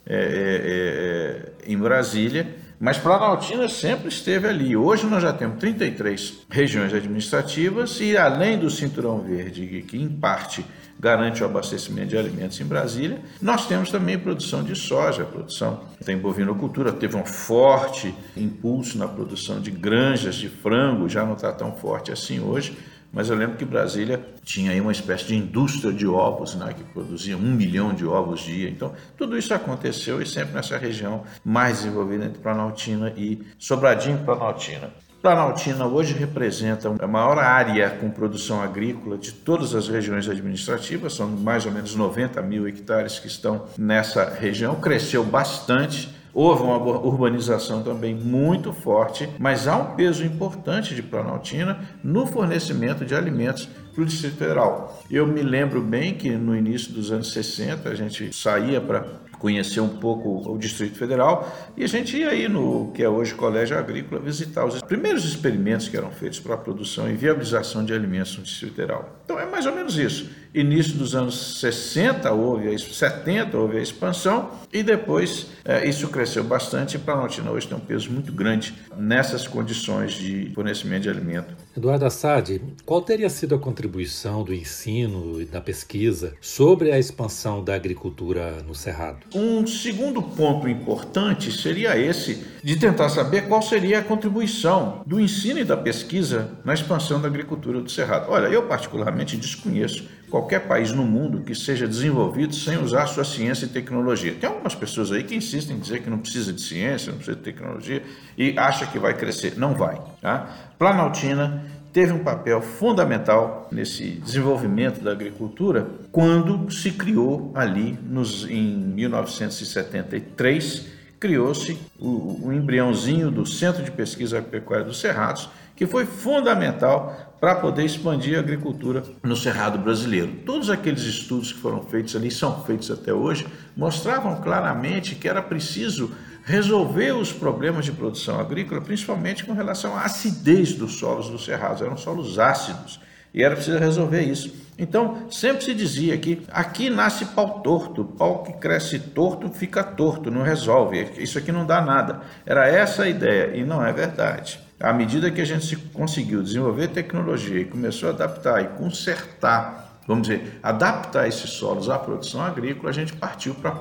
é, 0.05 0.15
é, 0.15 0.17
é, 0.17 1.69
é, 1.69 1.71
em 1.71 1.77
Brasília, 1.77 2.55
mas 2.79 2.97
Planaltina 2.97 3.69
sempre 3.69 4.07
esteve 4.07 4.47
ali. 4.47 4.75
Hoje 4.75 5.05
nós 5.05 5.21
já 5.21 5.31
temos 5.31 5.59
33 5.59 6.39
regiões 6.49 6.91
administrativas 6.91 7.99
e 8.01 8.17
além 8.17 8.57
do 8.57 8.69
cinturão 8.69 9.19
verde, 9.21 9.85
que 9.87 9.97
em 9.97 10.09
parte 10.09 10.65
garante 11.01 11.41
o 11.41 11.45
abastecimento 11.47 12.09
de 12.09 12.17
alimentos 12.17 12.61
em 12.61 12.63
Brasília. 12.63 13.19
Nós 13.41 13.65
temos 13.65 13.89
também 13.89 14.19
produção 14.19 14.63
de 14.63 14.75
soja, 14.75 15.25
produção 15.25 15.81
da 16.05 16.15
bovinocultura 16.15 16.93
teve 16.93 17.17
um 17.17 17.25
forte 17.25 18.13
impulso 18.37 18.99
na 18.99 19.07
produção 19.07 19.59
de 19.59 19.71
granjas 19.71 20.35
de 20.35 20.47
frango, 20.47 21.09
já 21.09 21.25
não 21.25 21.33
está 21.33 21.51
tão 21.51 21.71
forte 21.75 22.11
assim 22.11 22.39
hoje, 22.39 22.77
mas 23.11 23.29
eu 23.31 23.35
lembro 23.35 23.57
que 23.57 23.65
Brasília 23.65 24.23
tinha 24.43 24.71
aí 24.71 24.79
uma 24.79 24.91
espécie 24.91 25.25
de 25.25 25.35
indústria 25.35 25.91
de 25.91 26.05
ovos, 26.05 26.53
né, 26.53 26.71
que 26.71 26.83
produzia 26.83 27.35
um 27.35 27.51
milhão 27.51 27.93
de 27.93 28.05
ovos 28.05 28.41
dia. 28.41 28.69
Então, 28.69 28.93
tudo 29.17 29.35
isso 29.35 29.53
aconteceu 29.55 30.21
e 30.21 30.25
sempre 30.25 30.53
nessa 30.53 30.77
região 30.77 31.23
mais 31.43 31.79
desenvolvida 31.79 32.25
entre 32.25 32.39
Planaltina 32.39 33.11
e 33.17 33.41
Sobradinho 33.57 34.19
Planaltina. 34.19 34.91
Planaltina 35.21 35.85
hoje 35.85 36.15
representa 36.15 36.91
a 36.99 37.07
maior 37.07 37.37
área 37.37 37.91
com 37.91 38.09
produção 38.09 38.59
agrícola 38.59 39.19
de 39.19 39.31
todas 39.31 39.75
as 39.75 39.87
regiões 39.87 40.27
administrativas, 40.27 41.13
são 41.13 41.27
mais 41.27 41.63
ou 41.63 41.71
menos 41.71 41.93
90 41.93 42.41
mil 42.41 42.67
hectares 42.67 43.19
que 43.19 43.27
estão 43.27 43.65
nessa 43.77 44.25
região, 44.27 44.75
cresceu 44.75 45.23
bastante. 45.23 46.09
Houve 46.33 46.63
uma 46.63 46.77
urbanização 46.77 47.83
também 47.83 48.15
muito 48.15 48.71
forte, 48.71 49.29
mas 49.37 49.67
há 49.67 49.75
um 49.75 49.95
peso 49.95 50.25
importante 50.25 50.95
de 50.95 51.03
Planaltina 51.03 51.81
no 52.01 52.25
fornecimento 52.25 53.05
de 53.05 53.13
alimentos 53.13 53.67
para 53.93 54.01
o 54.01 54.05
Distrito 54.05 54.37
Federal. 54.37 55.03
Eu 55.11 55.27
me 55.27 55.41
lembro 55.41 55.81
bem 55.81 56.15
que 56.15 56.31
no 56.31 56.55
início 56.55 56.93
dos 56.93 57.11
anos 57.11 57.33
60 57.33 57.89
a 57.89 57.93
gente 57.93 58.33
saía 58.33 58.79
para 58.79 59.05
conhecer 59.41 59.79
um 59.79 59.89
pouco 59.89 60.51
o 60.51 60.57
Distrito 60.59 60.99
Federal 60.99 61.51
e 61.75 61.83
a 61.83 61.87
gente 61.87 62.15
ia 62.15 62.29
aí 62.29 62.47
no 62.47 62.91
que 62.91 63.01
é 63.01 63.09
hoje 63.09 63.33
Colégio 63.33 63.75
Agrícola 63.75 64.21
visitar 64.21 64.63
os 64.65 64.79
primeiros 64.83 65.25
experimentos 65.25 65.89
que 65.89 65.97
eram 65.97 66.11
feitos 66.11 66.39
para 66.39 66.53
a 66.53 66.57
produção 66.57 67.09
e 67.09 67.13
viabilização 67.13 67.83
de 67.83 67.91
alimentos 67.91 68.37
no 68.37 68.43
Distrito 68.43 68.75
Federal. 68.75 69.19
Então 69.25 69.39
é 69.39 69.47
mais 69.47 69.65
ou 69.65 69.73
menos 69.73 69.97
isso. 69.97 70.29
Início 70.53 70.95
dos 70.95 71.15
anos 71.15 71.59
60 71.61 72.29
houve 72.33 72.67
a 72.67 72.77
70 72.77 73.57
houve 73.57 73.77
a 73.77 73.81
expansão 73.81 74.51
e 74.73 74.83
depois 74.83 75.47
é, 75.63 75.87
isso 75.87 76.09
cresceu 76.09 76.43
bastante 76.43 76.95
e 76.95 76.99
Planaltina 76.99 77.51
hoje 77.51 77.67
tem 77.67 77.77
um 77.77 77.81
peso 77.81 78.11
muito 78.11 78.33
grande 78.33 78.73
nessas 78.97 79.47
condições 79.47 80.13
de 80.13 80.51
fornecimento 80.53 81.03
de 81.03 81.09
alimento. 81.09 81.55
Eduardo 81.75 82.05
Assad, 82.05 82.61
qual 82.85 83.01
teria 83.01 83.29
sido 83.29 83.55
a 83.55 83.59
contribuição 83.59 84.43
do 84.43 84.53
ensino 84.53 85.41
e 85.41 85.45
da 85.45 85.61
pesquisa 85.61 86.33
sobre 86.41 86.91
a 86.91 86.99
expansão 86.99 87.63
da 87.63 87.73
agricultura 87.73 88.61
no 88.67 88.75
Cerrado? 88.75 89.19
Um 89.33 89.65
segundo 89.65 90.21
ponto 90.21 90.67
importante 90.67 91.49
seria 91.49 91.97
esse 91.97 92.45
de 92.61 92.75
tentar 92.75 93.07
saber 93.07 93.47
qual 93.47 93.61
seria 93.61 93.99
a 93.99 94.03
contribuição 94.03 95.01
do 95.05 95.19
ensino 95.19 95.59
e 95.59 95.63
da 95.63 95.77
pesquisa 95.77 96.51
na 96.65 96.73
expansão 96.73 97.21
da 97.21 97.27
agricultura 97.27 97.79
do 97.79 97.89
Cerrado. 97.89 98.29
Olha, 98.29 98.47
eu 98.47 98.63
particularmente 98.63 99.37
desconheço 99.37 100.03
qualquer 100.31 100.61
país 100.61 100.93
no 100.93 101.03
mundo 101.03 101.41
que 101.41 101.53
seja 101.53 101.85
desenvolvido 101.85 102.55
sem 102.55 102.77
usar 102.77 103.05
sua 103.07 103.25
ciência 103.25 103.65
e 103.65 103.67
tecnologia. 103.67 104.33
Tem 104.33 104.49
algumas 104.49 104.73
pessoas 104.73 105.11
aí 105.11 105.23
que 105.23 105.35
insistem 105.35 105.75
em 105.75 105.79
dizer 105.79 106.01
que 106.01 106.09
não 106.09 106.17
precisa 106.17 106.53
de 106.53 106.61
ciência, 106.61 107.11
não 107.11 107.17
precisa 107.17 107.37
de 107.37 107.43
tecnologia 107.43 108.01
e 108.37 108.57
acha 108.57 108.87
que 108.87 108.97
vai 108.97 109.13
crescer. 109.13 109.55
Não 109.57 109.75
vai. 109.75 110.01
Tá? 110.21 110.47
Planaltina 110.79 111.65
teve 111.91 112.13
um 112.13 112.19
papel 112.19 112.61
fundamental 112.61 113.67
nesse 113.69 114.11
desenvolvimento 114.11 115.03
da 115.03 115.11
agricultura 115.11 115.85
quando 116.11 116.71
se 116.71 116.91
criou 116.91 117.51
ali 117.53 117.99
nos, 118.01 118.49
em 118.49 118.77
1973 118.77 121.01
criou-se 121.19 121.77
o, 121.99 122.47
o 122.47 122.53
embriãozinho 122.53 123.29
do 123.29 123.45
Centro 123.45 123.83
de 123.83 123.91
Pesquisa 123.91 124.37
Agropecuária 124.39 124.83
dos 124.83 124.99
Cerrados, 124.99 125.47
que 125.81 125.87
foi 125.87 126.05
fundamental 126.05 127.35
para 127.41 127.55
poder 127.55 127.83
expandir 127.83 128.37
a 128.37 128.39
agricultura 128.39 129.03
no 129.23 129.35
Cerrado 129.35 129.79
brasileiro. 129.79 130.31
Todos 130.45 130.69
aqueles 130.69 131.01
estudos 131.01 131.51
que 131.51 131.57
foram 131.57 131.81
feitos 131.81 132.15
ali, 132.15 132.29
são 132.29 132.63
feitos 132.65 132.91
até 132.91 133.11
hoje, 133.11 133.47
mostravam 133.75 134.39
claramente 134.41 135.15
que 135.15 135.27
era 135.27 135.41
preciso 135.41 136.11
resolver 136.43 137.13
os 137.13 137.33
problemas 137.33 137.83
de 137.83 137.93
produção 137.93 138.39
agrícola, 138.39 138.79
principalmente 138.79 139.43
com 139.43 139.53
relação 139.53 139.97
à 139.97 140.03
acidez 140.03 140.73
dos 140.73 140.99
solos 140.99 141.29
do 141.29 141.39
Cerrado. 141.39 141.83
Eram 141.83 141.97
solos 141.97 142.37
ácidos 142.37 142.99
e 143.33 143.41
era 143.41 143.55
preciso 143.55 143.79
resolver 143.79 144.21
isso. 144.21 144.53
Então, 144.77 145.31
sempre 145.31 145.63
se 145.63 145.73
dizia 145.73 146.15
que 146.15 146.43
aqui 146.51 146.91
nasce 146.91 147.25
pau 147.25 147.61
torto, 147.61 148.05
pau 148.05 148.43
que 148.43 148.53
cresce 148.53 148.99
torto 148.99 149.49
fica 149.49 149.83
torto, 149.83 150.29
não 150.29 150.43
resolve, 150.43 151.09
isso 151.17 151.39
aqui 151.39 151.51
não 151.51 151.65
dá 151.65 151.81
nada. 151.81 152.21
Era 152.45 152.67
essa 152.67 153.01
a 153.01 153.09
ideia 153.09 153.57
e 153.57 153.63
não 153.63 153.83
é 153.83 153.91
verdade. 153.91 154.59
À 154.81 154.91
medida 154.93 155.29
que 155.29 155.39
a 155.39 155.45
gente 155.45 155.75
conseguiu 155.75 156.41
desenvolver 156.41 156.87
tecnologia 156.89 157.59
e 157.59 157.65
começou 157.65 158.09
a 158.09 158.11
adaptar 158.13 158.61
e 158.61 158.67
consertar 158.69 159.89
vamos 160.07 160.27
dizer, 160.27 160.59
adaptar 160.61 161.27
esses 161.27 161.51
solos 161.51 161.89
à 161.89 161.97
produção 161.97 162.41
agrícola, 162.41 162.89
a 162.89 162.93
gente 162.93 163.13
partiu 163.13 163.53
para 163.55 163.71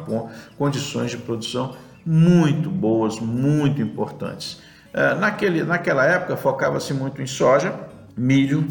condições 0.56 1.10
de 1.10 1.16
produção 1.16 1.76
muito 2.04 2.70
boas, 2.70 3.18
muito 3.18 3.80
importantes. 3.80 4.60
É, 4.92 5.14
naquele, 5.14 5.62
naquela 5.62 6.04
época 6.04 6.36
focava-se 6.36 6.92
muito 6.92 7.22
em 7.22 7.26
soja, 7.26 7.74
milho, 8.16 8.66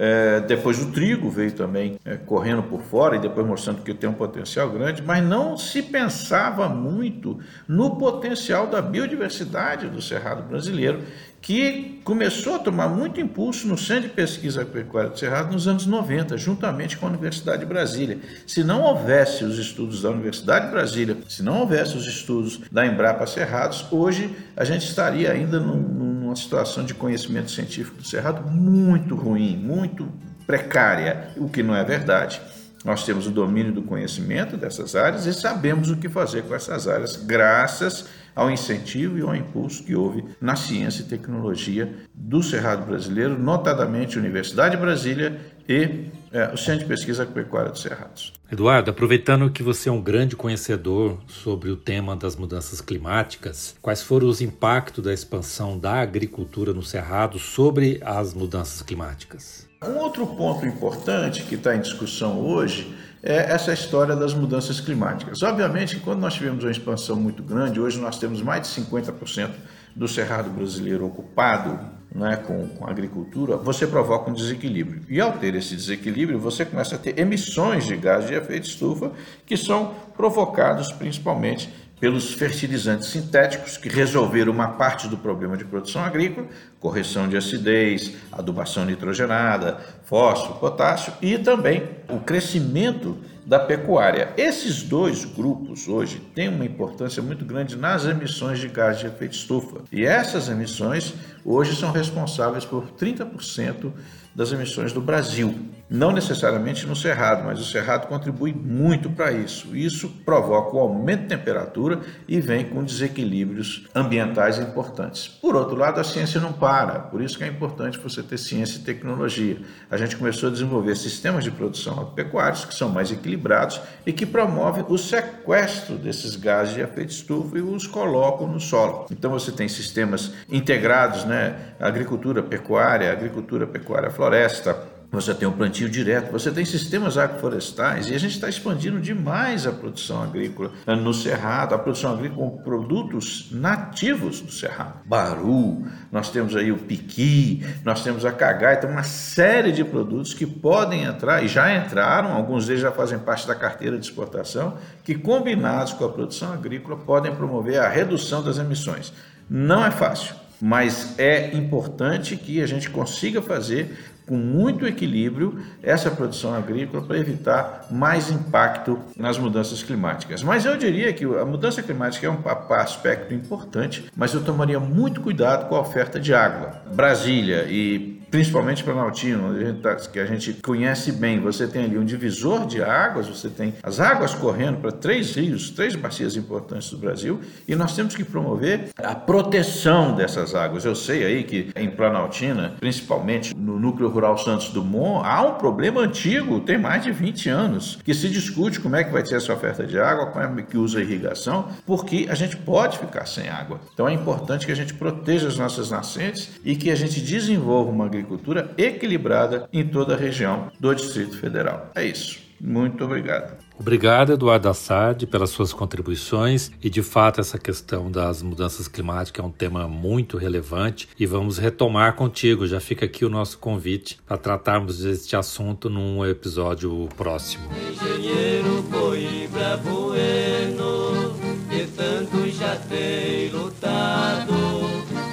é, 0.00 0.38
depois 0.40 0.80
o 0.80 0.92
trigo 0.92 1.28
veio 1.28 1.50
também 1.50 1.98
é, 2.04 2.16
correndo 2.16 2.62
por 2.62 2.80
fora 2.82 3.16
e 3.16 3.18
depois 3.18 3.44
mostrando 3.44 3.82
que 3.82 3.92
tem 3.92 4.08
um 4.08 4.14
potencial 4.14 4.70
grande, 4.70 5.02
mas 5.02 5.24
não 5.24 5.56
se 5.56 5.82
pensava 5.82 6.68
muito 6.68 7.40
no 7.66 7.96
potencial 7.96 8.68
da 8.68 8.80
biodiversidade 8.80 9.88
do 9.88 10.00
cerrado 10.00 10.44
brasileiro 10.44 11.02
que 11.40 12.00
começou 12.04 12.56
a 12.56 12.58
tomar 12.58 12.88
muito 12.88 13.20
impulso 13.20 13.66
no 13.68 13.78
Centro 13.78 14.08
de 14.08 14.08
Pesquisa 14.14 14.60
Agropecuária 14.60 15.10
do 15.10 15.18
Cerrado 15.18 15.52
nos 15.52 15.68
anos 15.68 15.86
90, 15.86 16.36
juntamente 16.36 16.96
com 16.96 17.06
a 17.06 17.08
Universidade 17.08 17.60
de 17.60 17.66
Brasília. 17.66 18.18
Se 18.46 18.64
não 18.64 18.82
houvesse 18.82 19.44
os 19.44 19.58
estudos 19.58 20.02
da 20.02 20.10
Universidade 20.10 20.66
de 20.66 20.72
Brasília, 20.72 21.16
se 21.28 21.42
não 21.42 21.60
houvesse 21.60 21.96
os 21.96 22.06
estudos 22.06 22.60
da 22.70 22.84
Embrapa 22.84 23.26
Cerrados, 23.26 23.86
hoje 23.90 24.34
a 24.56 24.64
gente 24.64 24.84
estaria 24.84 25.30
ainda 25.30 25.60
num, 25.60 25.76
numa 25.76 26.36
situação 26.36 26.84
de 26.84 26.92
conhecimento 26.92 27.50
científico 27.50 27.98
do 27.98 28.06
Cerrado 28.06 28.42
muito 28.50 29.14
ruim, 29.14 29.56
muito 29.56 30.08
precária, 30.46 31.28
o 31.36 31.48
que 31.48 31.62
não 31.62 31.74
é 31.74 31.84
verdade. 31.84 32.40
Nós 32.84 33.04
temos 33.04 33.26
o 33.26 33.30
domínio 33.30 33.72
do 33.72 33.82
conhecimento 33.82 34.56
dessas 34.56 34.94
áreas 34.94 35.26
e 35.26 35.34
sabemos 35.34 35.90
o 35.90 35.96
que 35.96 36.08
fazer 36.08 36.42
com 36.42 36.54
essas 36.54 36.86
áreas, 36.86 37.16
graças 37.16 38.06
ao 38.38 38.48
incentivo 38.48 39.18
e 39.18 39.22
ao 39.22 39.34
impulso 39.34 39.82
que 39.82 39.96
houve 39.96 40.24
na 40.40 40.54
ciência 40.54 41.02
e 41.02 41.06
tecnologia 41.06 41.92
do 42.14 42.40
Cerrado 42.40 42.86
Brasileiro, 42.86 43.36
notadamente 43.36 44.16
Universidade 44.16 44.76
de 44.76 44.80
Brasília 44.80 45.40
e 45.68 46.06
é, 46.30 46.48
o 46.54 46.56
Centro 46.56 46.80
de 46.80 46.86
Pesquisa 46.86 47.22
Agropecuária 47.24 47.72
dos 47.72 47.82
Cerrados. 47.82 48.32
Eduardo, 48.50 48.92
aproveitando 48.92 49.50
que 49.50 49.60
você 49.60 49.88
é 49.88 49.92
um 49.92 50.00
grande 50.00 50.36
conhecedor 50.36 51.18
sobre 51.26 51.68
o 51.68 51.76
tema 51.76 52.14
das 52.14 52.36
mudanças 52.36 52.80
climáticas, 52.80 53.74
quais 53.82 54.02
foram 54.02 54.28
os 54.28 54.40
impactos 54.40 55.02
da 55.02 55.12
expansão 55.12 55.76
da 55.76 55.94
agricultura 55.94 56.72
no 56.72 56.82
Cerrado 56.82 57.40
sobre 57.40 58.00
as 58.04 58.34
mudanças 58.34 58.82
climáticas? 58.82 59.66
Um 59.84 59.98
outro 59.98 60.26
ponto 60.26 60.64
importante 60.64 61.42
que 61.42 61.56
está 61.56 61.74
em 61.74 61.80
discussão 61.80 62.40
hoje 62.40 62.94
é 63.22 63.52
essa 63.52 63.72
história 63.72 64.14
das 64.14 64.34
mudanças 64.34 64.80
climáticas. 64.80 65.42
Obviamente, 65.42 65.96
quando 65.96 66.20
nós 66.20 66.34
tivemos 66.34 66.64
uma 66.64 66.70
expansão 66.70 67.16
muito 67.16 67.42
grande, 67.42 67.80
hoje 67.80 67.98
nós 67.98 68.18
temos 68.18 68.42
mais 68.42 68.62
de 68.62 68.80
50% 68.80 69.50
do 69.94 70.06
cerrado 70.06 70.50
brasileiro 70.50 71.06
ocupado 71.06 71.78
né, 72.14 72.36
com, 72.36 72.68
com 72.68 72.86
agricultura, 72.86 73.56
você 73.56 73.86
provoca 73.86 74.30
um 74.30 74.34
desequilíbrio. 74.34 75.02
E 75.08 75.20
ao 75.20 75.32
ter 75.32 75.54
esse 75.54 75.74
desequilíbrio, 75.74 76.38
você 76.38 76.64
começa 76.64 76.94
a 76.94 76.98
ter 76.98 77.18
emissões 77.18 77.86
de 77.86 77.96
gás 77.96 78.26
de 78.26 78.34
efeito 78.34 78.66
estufa 78.66 79.12
que 79.44 79.56
são 79.56 79.94
provocados 80.16 80.92
principalmente 80.92 81.72
pelos 82.00 82.32
fertilizantes 82.34 83.08
sintéticos 83.08 83.76
que 83.76 83.88
resolveram 83.88 84.52
uma 84.52 84.68
parte 84.68 85.08
do 85.08 85.16
problema 85.16 85.56
de 85.56 85.64
produção 85.64 86.02
agrícola, 86.02 86.46
correção 86.78 87.28
de 87.28 87.36
acidez, 87.36 88.12
adubação 88.30 88.84
nitrogenada, 88.84 89.78
fósforo, 90.04 90.58
potássio 90.60 91.12
e 91.20 91.38
também 91.38 91.88
o 92.08 92.20
crescimento 92.20 93.18
da 93.48 93.58
pecuária. 93.58 94.34
Esses 94.36 94.82
dois 94.82 95.24
grupos 95.24 95.88
hoje 95.88 96.20
têm 96.34 96.48
uma 96.48 96.66
importância 96.66 97.22
muito 97.22 97.46
grande 97.46 97.76
nas 97.76 98.04
emissões 98.04 98.58
de 98.58 98.68
gás 98.68 98.98
de 98.98 99.06
efeito 99.06 99.32
estufa. 99.32 99.80
E 99.90 100.04
essas 100.04 100.50
emissões 100.50 101.14
hoje 101.50 101.74
são 101.74 101.90
responsáveis 101.90 102.64
por 102.64 102.84
30% 102.92 103.92
das 104.34 104.52
emissões 104.52 104.92
do 104.92 105.00
Brasil. 105.00 105.52
Não 105.90 106.12
necessariamente 106.12 106.86
no 106.86 106.94
Cerrado, 106.94 107.44
mas 107.44 107.58
o 107.58 107.64
Cerrado 107.64 108.06
contribui 108.08 108.52
muito 108.52 109.08
para 109.08 109.32
isso. 109.32 109.74
Isso 109.74 110.08
provoca 110.24 110.76
o 110.76 110.78
um 110.78 110.82
aumento 110.82 111.22
de 111.22 111.28
temperatura 111.28 112.00
e 112.28 112.40
vem 112.40 112.66
com 112.66 112.84
desequilíbrios 112.84 113.86
ambientais 113.94 114.58
importantes. 114.58 115.26
Por 115.26 115.56
outro 115.56 115.74
lado, 115.74 115.98
a 115.98 116.04
ciência 116.04 116.40
não 116.40 116.52
para, 116.52 117.00
por 117.00 117.22
isso 117.22 117.38
que 117.38 117.44
é 117.44 117.48
importante 117.48 117.98
você 117.98 118.22
ter 118.22 118.36
ciência 118.36 118.78
e 118.78 118.82
tecnologia. 118.82 119.56
A 119.90 119.96
gente 119.96 120.14
começou 120.14 120.50
a 120.50 120.52
desenvolver 120.52 120.94
sistemas 120.94 121.42
de 121.42 121.50
produção 121.50 121.94
agropecuários 121.94 122.66
que 122.66 122.74
são 122.74 122.90
mais 122.90 123.10
equilibrados 123.10 123.80
e 124.04 124.12
que 124.12 124.26
promovem 124.26 124.84
o 124.88 124.98
sequestro 124.98 125.96
desses 125.96 126.36
gases 126.36 126.74
de 126.74 126.80
efeito 126.80 127.10
estufa 127.10 127.56
e 127.56 127.62
os 127.62 127.86
colocam 127.86 128.46
no 128.46 128.60
solo. 128.60 129.06
Então 129.10 129.30
você 129.30 129.50
tem 129.50 129.68
sistemas 129.68 130.32
integrados, 130.50 131.24
né? 131.24 131.37
Agricultura 131.80 132.42
pecuária, 132.42 133.12
agricultura 133.12 133.66
pecuária 133.66 134.10
floresta, 134.10 134.76
você 135.10 135.34
tem 135.34 135.48
o 135.48 135.52
plantio 135.52 135.88
direto, 135.88 136.30
você 136.30 136.50
tem 136.50 136.66
sistemas 136.66 137.16
agroflorestais 137.16 138.10
e 138.10 138.14
a 138.14 138.18
gente 138.18 138.34
está 138.34 138.46
expandindo 138.46 139.00
demais 139.00 139.66
a 139.66 139.72
produção 139.72 140.22
agrícola 140.22 140.70
no 140.86 141.14
Cerrado, 141.14 141.74
a 141.74 141.78
produção 141.78 142.12
agrícola 142.12 142.50
com 142.50 142.58
produtos 142.58 143.48
nativos 143.50 144.42
do 144.42 144.52
Cerrado. 144.52 145.00
Baru, 145.06 145.86
nós 146.12 146.30
temos 146.30 146.54
aí 146.54 146.70
o 146.70 146.76
piqui, 146.76 147.64
nós 147.82 148.04
temos 148.04 148.26
a 148.26 148.32
cagai, 148.32 148.78
tem 148.78 148.90
uma 148.90 149.02
série 149.02 149.72
de 149.72 149.82
produtos 149.82 150.34
que 150.34 150.44
podem 150.44 151.04
entrar 151.04 151.42
e 151.42 151.48
já 151.48 151.74
entraram, 151.74 152.34
alguns 152.34 152.66
deles 152.66 152.82
já 152.82 152.92
fazem 152.92 153.18
parte 153.18 153.46
da 153.46 153.54
carteira 153.54 153.96
de 153.98 154.04
exportação, 154.04 154.76
que 155.02 155.14
combinados 155.14 155.94
com 155.94 156.04
a 156.04 156.10
produção 156.10 156.52
agrícola 156.52 156.98
podem 156.98 157.34
promover 157.34 157.80
a 157.80 157.88
redução 157.88 158.42
das 158.42 158.58
emissões. 158.58 159.10
Não 159.48 159.82
é 159.82 159.90
fácil, 159.90 160.34
mas 160.60 161.18
é 161.18 161.54
importante 161.54 162.36
que 162.36 162.60
a 162.60 162.66
gente 162.66 162.90
consiga 162.90 163.40
fazer 163.40 163.96
com 164.28 164.36
muito 164.36 164.86
equilíbrio 164.86 165.58
essa 165.82 166.10
produção 166.10 166.54
agrícola 166.54 167.02
para 167.02 167.18
evitar 167.18 167.86
mais 167.90 168.30
impacto 168.30 168.98
nas 169.16 169.38
mudanças 169.38 169.82
climáticas. 169.82 170.42
Mas 170.42 170.66
eu 170.66 170.76
diria 170.76 171.12
que 171.12 171.24
a 171.24 171.44
mudança 171.44 171.82
climática 171.82 172.26
é 172.26 172.30
um 172.30 172.38
aspecto 172.74 173.32
importante, 173.32 174.10
mas 174.14 174.34
eu 174.34 174.44
tomaria 174.44 174.78
muito 174.78 175.20
cuidado 175.20 175.68
com 175.68 175.74
a 175.74 175.80
oferta 175.80 176.20
de 176.20 176.34
água. 176.34 176.82
Brasília 176.94 177.64
e 177.68 178.18
principalmente 178.30 178.84
para 178.84 178.94
gente 179.10 179.80
tá, 179.80 179.94
que 179.96 180.20
a 180.20 180.26
gente 180.26 180.52
conhece 180.54 181.12
bem, 181.12 181.40
você 181.40 181.66
tem 181.66 181.84
ali 181.84 181.98
um 181.98 182.04
divisor 182.04 182.66
de 182.66 182.82
águas, 182.82 183.26
você 183.26 183.48
tem 183.48 183.74
as 183.82 184.00
águas 184.00 184.34
correndo 184.34 184.80
para 184.80 184.92
três 184.92 185.34
rios, 185.34 185.70
três 185.70 185.94
bacias 185.94 186.36
importantes 186.36 186.90
do 186.90 186.98
Brasil, 186.98 187.40
e 187.66 187.74
nós 187.74 187.94
temos 187.94 188.14
que 188.14 188.24
promover 188.24 188.90
a 188.96 189.14
proteção 189.14 190.14
dessas 190.14 190.54
águas. 190.54 190.84
Eu 190.84 190.94
sei 190.94 191.24
aí 191.24 191.44
que 191.44 191.70
em 191.74 191.90
Planaltina, 191.90 192.74
principalmente 192.78 193.54
no 193.56 193.78
núcleo 193.78 194.10
rural 194.18 194.36
Santos 194.36 194.70
Dumont, 194.70 195.24
há 195.24 195.42
um 195.42 195.54
problema 195.54 196.00
antigo, 196.00 196.58
tem 196.58 196.76
mais 196.76 197.04
de 197.04 197.12
20 197.12 197.48
anos, 197.48 197.98
que 198.04 198.12
se 198.12 198.28
discute 198.28 198.80
como 198.80 198.96
é 198.96 199.04
que 199.04 199.12
vai 199.12 199.24
ser 199.24 199.36
essa 199.36 199.54
oferta 199.54 199.86
de 199.86 199.98
água, 199.98 200.26
como 200.26 200.60
é 200.60 200.62
que 200.62 200.76
usa 200.76 200.98
a 200.98 201.02
irrigação, 201.02 201.68
porque 201.86 202.26
a 202.28 202.34
gente 202.34 202.56
pode 202.56 202.98
ficar 202.98 203.26
sem 203.26 203.48
água. 203.48 203.80
Então 203.94 204.08
é 204.08 204.12
importante 204.12 204.66
que 204.66 204.72
a 204.72 204.74
gente 204.74 204.92
proteja 204.94 205.46
as 205.46 205.56
nossas 205.56 205.90
nascentes 205.90 206.50
e 206.64 206.74
que 206.74 206.90
a 206.90 206.96
gente 206.96 207.20
desenvolva 207.20 207.92
uma 207.92 208.06
agricultura 208.06 208.72
equilibrada 208.76 209.68
em 209.72 209.86
toda 209.86 210.14
a 210.14 210.16
região 210.16 210.72
do 210.80 210.92
Distrito 210.92 211.38
Federal. 211.38 211.90
É 211.94 212.04
isso. 212.04 212.40
Muito 212.60 213.04
obrigado. 213.04 213.67
Obrigado, 213.78 214.32
Eduardo 214.32 214.68
Assad, 214.68 215.26
pelas 215.26 215.50
suas 215.50 215.72
contribuições. 215.72 216.70
E 216.82 216.90
de 216.90 217.02
fato, 217.02 217.40
essa 217.40 217.58
questão 217.58 218.10
das 218.10 218.42
mudanças 218.42 218.88
climáticas 218.88 219.44
é 219.44 219.46
um 219.46 219.50
tema 219.50 219.86
muito 219.86 220.36
relevante 220.36 221.08
e 221.18 221.26
vamos 221.26 221.58
retomar 221.58 222.14
contigo. 222.14 222.66
Já 222.66 222.80
fica 222.80 223.06
aqui 223.06 223.24
o 223.24 223.28
nosso 223.30 223.58
convite 223.58 224.18
para 224.26 224.36
tratarmos 224.36 224.98
deste 224.98 225.36
assunto 225.36 225.88
num 225.88 226.24
episódio 226.26 227.08
próximo. 227.16 227.68
Engenheiro 227.90 228.82
Coimbra 228.90 229.76
Bueno, 229.78 231.34
que 231.70 231.86
tanto 231.96 232.48
já 232.50 232.76
tem 232.76 233.50
lutado 233.50 234.54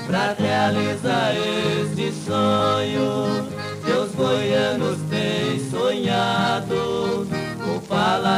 para 0.08 0.34
realiza 0.34 1.34
este 1.34 2.12
sonho 2.12 3.65
os 4.05 4.12
goianos 4.15 4.99
têm 5.10 5.60
sonhado. 5.69 6.85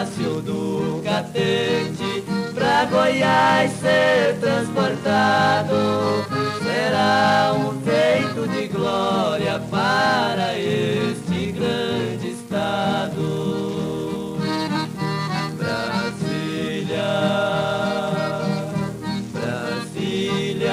Palácio 0.07 0.41
do 0.41 1.01
Catete 1.03 2.23
pra 2.53 2.85
Goiás 2.85 3.73
ser 3.73 4.37
transportado 4.39 5.75
será 6.63 7.53
um 7.53 7.81
feito 7.81 8.47
de 8.47 8.67
glória 8.67 9.59
para 9.69 10.57
este 10.57 11.51
grande 11.51 12.31
estado. 12.31 14.37
Brasília, 15.57 17.03
Brasília, 19.33 20.71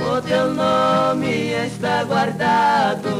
o 0.00 0.20
teu 0.22 0.52
nome 0.52 1.52
está 1.64 2.02
guardado 2.02 3.17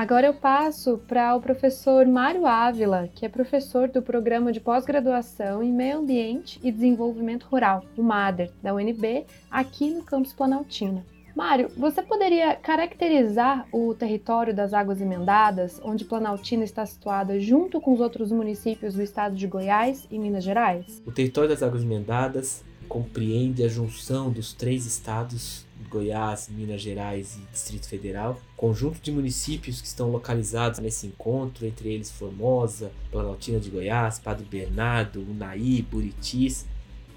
Agora 0.00 0.28
eu 0.28 0.32
passo 0.32 0.96
para 1.06 1.36
o 1.36 1.42
professor 1.42 2.06
Mário 2.06 2.46
Ávila, 2.46 3.10
que 3.14 3.26
é 3.26 3.28
professor 3.28 3.86
do 3.86 4.00
Programa 4.00 4.50
de 4.50 4.58
Pós-Graduação 4.58 5.62
em 5.62 5.70
Meio 5.70 5.98
Ambiente 5.98 6.58
e 6.62 6.72
Desenvolvimento 6.72 7.44
Rural, 7.44 7.84
o 7.98 8.02
MADER, 8.02 8.50
da 8.62 8.72
UNB, 8.72 9.26
aqui 9.50 9.90
no 9.90 10.02
campus 10.02 10.32
Planaltina. 10.32 11.04
Mário, 11.36 11.68
você 11.76 12.02
poderia 12.02 12.56
caracterizar 12.56 13.68
o 13.70 13.94
território 13.94 14.54
das 14.54 14.72
Águas 14.72 15.02
Emendadas, 15.02 15.78
onde 15.84 16.06
Planaltina 16.06 16.64
está 16.64 16.86
situada 16.86 17.38
junto 17.38 17.78
com 17.78 17.92
os 17.92 18.00
outros 18.00 18.32
municípios 18.32 18.94
do 18.94 19.02
estado 19.02 19.36
de 19.36 19.46
Goiás 19.46 20.08
e 20.10 20.18
Minas 20.18 20.44
Gerais? 20.44 21.02
O 21.04 21.12
território 21.12 21.50
das 21.50 21.62
Águas 21.62 21.82
Emendadas 21.82 22.64
compreende 22.88 23.62
a 23.62 23.68
junção 23.68 24.32
dos 24.32 24.54
três 24.54 24.86
estados, 24.86 25.66
Goiás, 25.90 26.48
Minas 26.48 26.80
Gerais 26.80 27.36
e 27.36 27.52
Distrito 27.52 27.88
Federal, 27.88 28.40
conjunto 28.56 29.00
de 29.00 29.10
municípios 29.10 29.80
que 29.80 29.86
estão 29.86 30.10
localizados 30.10 30.78
nesse 30.78 31.06
encontro, 31.06 31.66
entre 31.66 31.92
eles 31.92 32.10
Formosa, 32.10 32.92
Planaltina 33.10 33.58
de 33.58 33.68
Goiás, 33.68 34.18
Padre 34.18 34.46
Bernardo, 34.48 35.20
Unai, 35.20 35.84
Buritis 35.90 36.64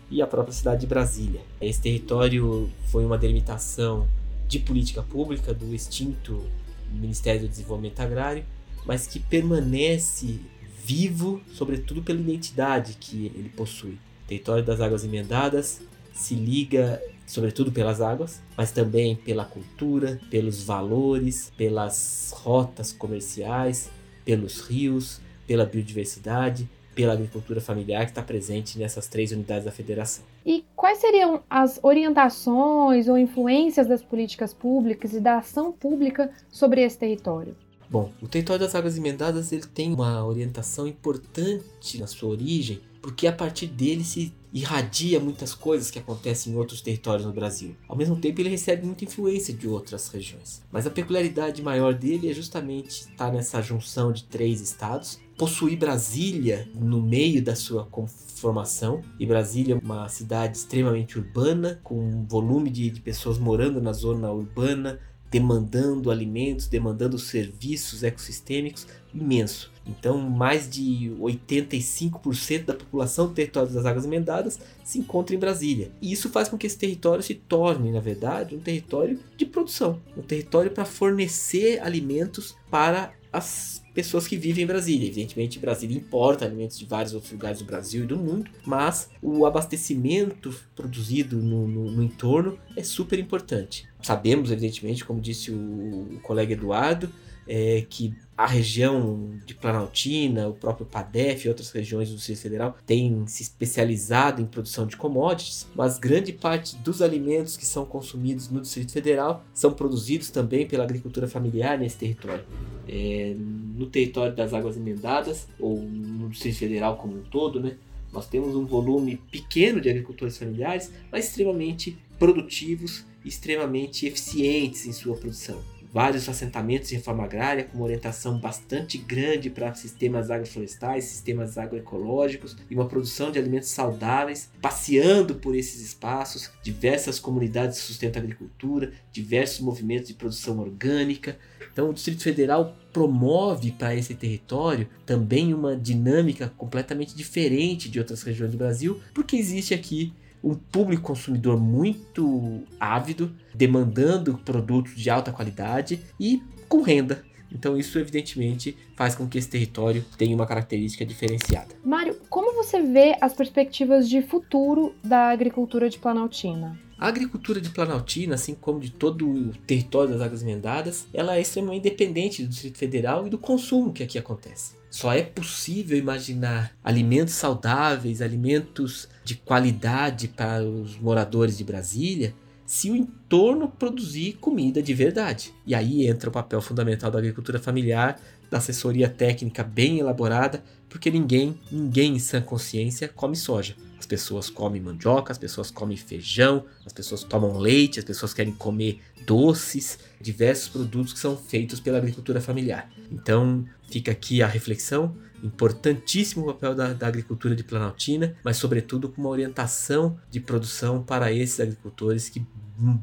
e 0.10 0.22
a 0.22 0.28
própria 0.28 0.54
cidade 0.54 0.82
de 0.82 0.88
Brasília. 0.88 1.42
Esse 1.62 1.82
território 1.82 2.70
foi 2.88 3.06
uma 3.06 3.18
delimitação 3.18 4.08
de 4.48 4.60
política 4.60 5.02
pública 5.02 5.54
do 5.54 5.74
extinto 5.74 6.44
Ministério 6.92 7.42
do 7.42 7.48
Desenvolvimento 7.48 8.00
Agrário, 8.02 8.46
mas 8.86 9.08
que 9.08 9.20
permanece 9.20 10.40
vivo, 10.86 11.42
sobretudo 11.54 12.04
pela 12.04 12.20
identidade 12.20 12.98
que 13.00 13.28
ele 13.36 13.50
possui. 13.50 13.98
O 14.26 14.28
território 14.28 14.64
das 14.64 14.82
Águas 14.82 15.04
Emendadas 15.04 15.82
se 16.14 16.36
liga 16.36 17.02
sobretudo 17.26 17.72
pelas 17.72 18.02
águas, 18.02 18.42
mas 18.58 18.72
também 18.72 19.16
pela 19.16 19.46
cultura, 19.46 20.20
pelos 20.30 20.64
valores, 20.64 21.52
pelas 21.58 22.34
rotas 22.36 22.92
comerciais, 22.92 23.90
pelos 24.26 24.62
rios, 24.62 25.22
pela 25.48 25.66
biodiversidade, 25.66 26.70
pela 26.94 27.14
agricultura 27.14 27.60
familiar 27.60 28.06
que 28.06 28.12
está 28.12 28.22
presente 28.22 28.78
nessas 28.78 29.08
três 29.08 29.32
unidades 29.32 29.66
da 29.66 29.72
federação. 29.72 30.24
E 30.46 30.64
quais 30.76 31.00
seriam 31.00 31.42
as 31.50 31.80
orientações 31.82 33.08
ou 33.08 33.18
influências 33.18 33.88
das 33.88 34.04
políticas 34.04 34.54
públicas 34.54 35.14
e 35.14 35.20
da 35.20 35.38
ação 35.38 35.72
pública 35.72 36.32
sobre 36.52 36.82
esse 36.82 36.98
território? 36.98 37.56
Bom, 37.90 38.12
o 38.22 38.28
território 38.28 38.62
das 38.62 38.74
águas 38.76 38.98
emendadas 38.98 39.52
ele 39.52 39.66
tem 39.68 39.94
uma 39.94 40.26
orientação 40.26 40.88
importante 40.88 42.00
na 42.00 42.08
sua 42.08 42.30
origem, 42.30 42.82
porque 43.04 43.28
a 43.28 43.34
partir 43.34 43.68
dele 43.68 44.02
se 44.02 44.34
irradia 44.54 45.20
muitas 45.20 45.54
coisas 45.54 45.92
que 45.92 46.00
acontecem 46.00 46.54
em 46.54 46.56
outros 46.56 46.80
territórios 46.80 47.26
no 47.26 47.34
Brasil. 47.34 47.76
Ao 47.88 47.98
mesmo 47.98 48.16
tempo, 48.16 48.40
ele 48.40 48.50
recebe 48.50 48.86
muita 48.86 49.04
influência 49.04 49.54
de 49.54 49.68
outras 49.68 50.08
regiões. 50.08 50.62
Mas 50.72 50.88
a 50.88 50.90
peculiaridade 50.90 51.62
maior 51.62 51.94
dele 51.94 52.32
é 52.32 52.34
justamente 52.34 53.02
estar 53.02 53.30
nessa 53.30 53.62
junção 53.62 54.14
de 54.14 54.24
três 54.24 54.62
estados, 54.62 55.20
possuir 55.38 55.78
Brasília 55.78 56.70
no 56.74 57.02
meio 57.02 57.44
da 57.44 57.58
sua 57.58 57.84
conformação, 57.86 59.02
e 59.20 59.26
Brasília 59.26 59.76
é 59.76 59.78
uma 59.84 60.08
cidade 60.08 60.56
extremamente 60.56 61.18
urbana, 61.18 61.82
com 61.84 62.00
um 62.00 62.26
volume 62.26 62.70
de, 62.70 62.90
de 62.90 63.02
pessoas 63.02 63.38
morando 63.38 63.82
na 63.82 63.92
zona 63.92 64.32
urbana, 64.32 65.00
demandando 65.34 66.12
alimentos, 66.12 66.68
demandando 66.68 67.18
serviços 67.18 68.04
ecossistêmicos 68.04 68.86
imenso. 69.12 69.74
Então, 69.84 70.20
mais 70.20 70.70
de 70.70 71.12
85% 71.20 72.66
da 72.66 72.76
população 72.76 73.28
do 73.28 73.34
território 73.34 73.74
das 73.74 73.84
Águas 73.84 74.06
Emendadas 74.06 74.60
se 74.84 75.00
encontra 75.00 75.36
em 75.36 75.40
Brasília. 75.40 75.92
E 76.00 76.12
isso 76.12 76.30
faz 76.30 76.48
com 76.48 76.58
que 76.58 76.68
esse 76.68 76.78
território 76.78 77.24
se 77.24 77.34
torne, 77.34 77.92
na 77.92 78.00
verdade, 78.00 78.56
um 78.56 78.60
território 78.60 79.20
de 79.36 79.44
produção, 79.44 80.00
um 80.16 80.22
território 80.22 80.70
para 80.70 80.86
fornecer 80.86 81.82
alimentos 81.82 82.56
para 82.70 83.12
as 83.32 83.83
pessoas 83.94 84.28
que 84.28 84.36
vivem 84.38 84.64
em 84.64 84.68
Brasília. 84.68 85.08
Evidentemente, 85.08 85.60
Brasília 85.60 85.98
importa 85.98 86.46
alimentos 86.46 86.78
de 86.78 86.86
vários 86.86 87.14
outros 87.14 87.32
lugares 87.32 87.60
do 87.60 87.66
Brasil 87.66 88.04
e 88.04 88.08
do 88.08 88.18
mundo, 88.18 88.50
mas 88.66 89.10
o 89.22 89.46
abastecimento 89.46 90.54
produzido 90.76 91.38
no, 91.38 91.68
no, 91.68 91.92
no 91.92 92.04
entorno 92.04 92.58
é 92.76 92.84
super 92.84 93.20
importante. 93.20 93.88
Sabemos, 94.02 94.52
evidentemente, 94.52 95.06
como 95.06 95.22
disse 95.22 95.52
o, 95.52 95.56
o 95.56 96.20
colega 96.22 96.54
Eduardo, 96.54 97.10
é, 97.48 97.86
que 97.90 98.14
a 98.36 98.48
região 98.48 99.40
de 99.46 99.54
Planaltina, 99.54 100.48
o 100.48 100.54
próprio 100.54 100.86
PADEF 100.86 101.46
e 101.46 101.50
outras 101.50 101.72
regiões 101.72 102.10
do 102.10 102.16
Distrito 102.16 102.40
Federal 102.40 102.76
têm 102.86 103.26
se 103.28 103.44
especializado 103.44 104.42
em 104.42 104.46
produção 104.46 104.88
de 104.88 104.98
commodities, 104.98 105.68
mas 105.76 106.00
grande 106.00 106.34
parte 106.34 106.76
dos 106.78 107.02
alimentos 107.02 107.56
que 107.56 107.66
são 107.66 107.86
consumidos 107.86 108.50
no 108.50 108.62
Distrito 108.62 108.92
Federal 108.92 109.46
são 109.54 109.72
produzidos 109.72 110.32
também 110.32 110.68
pela 110.68 110.84
agricultura 110.84 111.28
familiar 111.28 111.78
nesse 111.78 111.98
território. 111.98 112.44
É, 112.88 113.36
no 113.38 113.86
território 113.86 114.36
das 114.36 114.54
águas 114.54 114.78
emendadas, 114.78 115.48
ou 115.60 115.80
no 115.80 116.30
Distrito 116.30 116.58
Federal 116.58 116.98
como 116.98 117.18
um 117.18 117.24
todo, 117.24 117.60
né, 117.60 117.78
nós 118.12 118.28
temos 118.28 118.56
um 118.56 118.66
volume 118.66 119.18
pequeno 119.32 119.80
de 119.80 119.90
agricultores 119.90 120.38
familiares, 120.38 120.92
mas 121.12 121.28
extremamente 121.28 121.98
produtivos 122.18 123.06
extremamente 123.26 124.06
eficientes 124.06 124.86
em 124.86 124.92
sua 124.92 125.16
produção 125.16 125.73
vários 125.94 126.28
assentamentos 126.28 126.90
de 126.90 126.96
reforma 126.96 127.24
agrária 127.24 127.66
com 127.66 127.78
uma 127.78 127.86
orientação 127.86 128.40
bastante 128.40 128.98
grande 128.98 129.52
para 129.52 129.74
sistemas 129.76 130.32
agroflorestais, 130.32 131.04
sistemas 131.04 131.56
agroecológicos 131.56 132.58
e 132.68 132.74
uma 132.74 132.88
produção 132.88 133.32
de 133.32 133.38
alimentos 133.38 133.70
saudáveis, 133.70 134.50
passeando 134.60 135.36
por 135.36 135.56
esses 135.56 135.80
espaços, 135.82 136.50
diversas 136.64 137.20
comunidades 137.20 137.78
sustentam 137.78 138.20
a 138.22 138.26
agricultura, 138.26 138.92
diversos 139.12 139.60
movimentos 139.60 140.08
de 140.08 140.16
produção 140.16 140.60
orgânica. 140.60 141.38
Então, 141.72 141.90
o 141.90 141.94
Distrito 141.94 142.24
Federal 142.24 142.76
promove 142.92 143.72
para 143.72 143.96
esse 143.96 144.16
território 144.16 144.88
também 145.06 145.54
uma 145.54 145.76
dinâmica 145.76 146.52
completamente 146.58 147.16
diferente 147.16 147.90
de 147.90 148.00
outras 148.00 148.24
regiões 148.24 148.52
do 148.52 148.58
Brasil, 148.58 149.00
porque 149.14 149.36
existe 149.36 149.74
aqui 149.76 150.12
um 150.44 150.54
público 150.54 151.04
consumidor 151.04 151.60
muito 151.60 152.64
ávido, 152.80 153.34
demandando 153.56 154.38
produtos 154.40 154.96
de 154.96 155.10
alta 155.10 155.32
qualidade 155.32 156.02
e 156.20 156.44
com 156.68 156.82
renda. 156.82 157.24
Então 157.52 157.78
isso 157.78 158.00
evidentemente 158.00 158.76
faz 158.96 159.14
com 159.16 159.28
que 159.28 159.38
esse 159.38 159.48
território 159.48 160.04
tenha 160.18 160.36
uma 160.36 160.48
característica 160.48 161.06
diferenciada. 161.06 161.76
Mário, 161.84 162.16
como 162.30 162.56
você 162.56 162.82
vê 162.82 163.16
as 163.22 163.34
perspectivas 163.34 164.10
de 164.10 164.22
futuro 164.24 164.96
da 165.04 165.30
agricultura 165.30 165.88
de 165.88 166.00
Planaltina? 166.00 166.80
A 166.98 167.08
agricultura 167.08 167.60
de 167.62 167.70
Planaltina, 167.70 168.36
assim 168.36 168.56
como 168.56 168.80
de 168.80 168.92
todo 168.92 169.30
o 169.30 169.50
território 169.68 170.14
das 170.14 170.22
Águas 170.22 170.42
Emendadas, 170.42 171.06
ela 171.14 171.36
é 171.36 171.42
extremamente 171.42 171.84
dependente 171.84 172.42
do 172.42 172.50
Distrito 172.50 172.78
Federal 172.78 173.28
e 173.28 173.30
do 173.30 173.38
consumo 173.38 173.94
que 173.94 174.04
aqui 174.04 174.18
acontece. 174.18 174.76
Só 174.90 175.12
é 175.12 175.22
possível 175.22 175.98
imaginar 175.98 176.72
alimentos 176.84 177.34
saudáveis, 177.34 178.22
alimentos 178.22 179.10
de 179.24 179.36
qualidade 179.36 180.28
para 180.28 180.64
os 180.64 180.98
moradores 180.98 181.58
de 181.58 181.64
Brasília, 181.64 182.34
se 182.66 182.90
o 182.90 182.96
entorno 182.96 183.68
produzir 183.68 184.34
comida 184.34 184.82
de 184.82 184.94
verdade. 184.94 185.54
E 185.66 185.76
aí 185.76 186.08
entra 186.08 186.30
o 186.30 186.34
papel 186.34 186.62
fundamental 186.62 187.12
da 187.12 187.20
agricultura 187.20 187.60
familiar, 187.60 188.20
da 188.50 188.58
assessoria 188.58 189.10
técnica 189.10 189.64
bem 189.64 190.00
elaborada, 190.00 190.64
porque 190.90 191.10
ninguém, 191.10 191.60
ninguém 191.72 192.16
em 192.16 192.20
sã 192.20 192.42
consciência 192.42 193.08
come 193.08 193.36
soja. 193.36 193.76
As 193.98 194.06
pessoas 194.06 194.50
comem 194.50 194.82
mandioca, 194.82 195.32
as 195.32 195.38
pessoas 195.38 195.72
comem 195.72 195.96
feijão, 195.96 196.66
as 196.86 196.92
pessoas 196.92 197.24
tomam 197.24 197.58
leite, 197.58 198.00
as 198.00 198.06
pessoas 198.06 198.34
querem 198.34 198.54
comer 198.54 199.00
doces, 199.26 199.98
diversos 200.20 200.68
produtos 200.68 201.14
que 201.14 201.20
são 201.20 201.38
feitos 201.38 201.80
pela 201.80 201.98
agricultura 201.98 202.42
familiar. 202.42 202.90
Então, 203.12 203.66
fica 203.90 204.12
aqui 204.12 204.44
a 204.44 204.48
reflexão 204.48 205.16
importantíssimo 205.44 206.46
papel 206.46 206.74
da, 206.74 206.94
da, 206.94 207.08
agricultura 207.08 207.56
de 207.56 207.64
Planaltina, 207.64 208.36
mas 208.44 208.58
sobretudo 208.58 209.10
com 209.10 209.22
uma 209.22 209.30
orientação 209.30 210.18
de 210.30 210.40
produção 210.40 211.04
para 211.04 211.32
esses 211.32 211.60
agricultores 211.60 212.30
que 212.30 212.46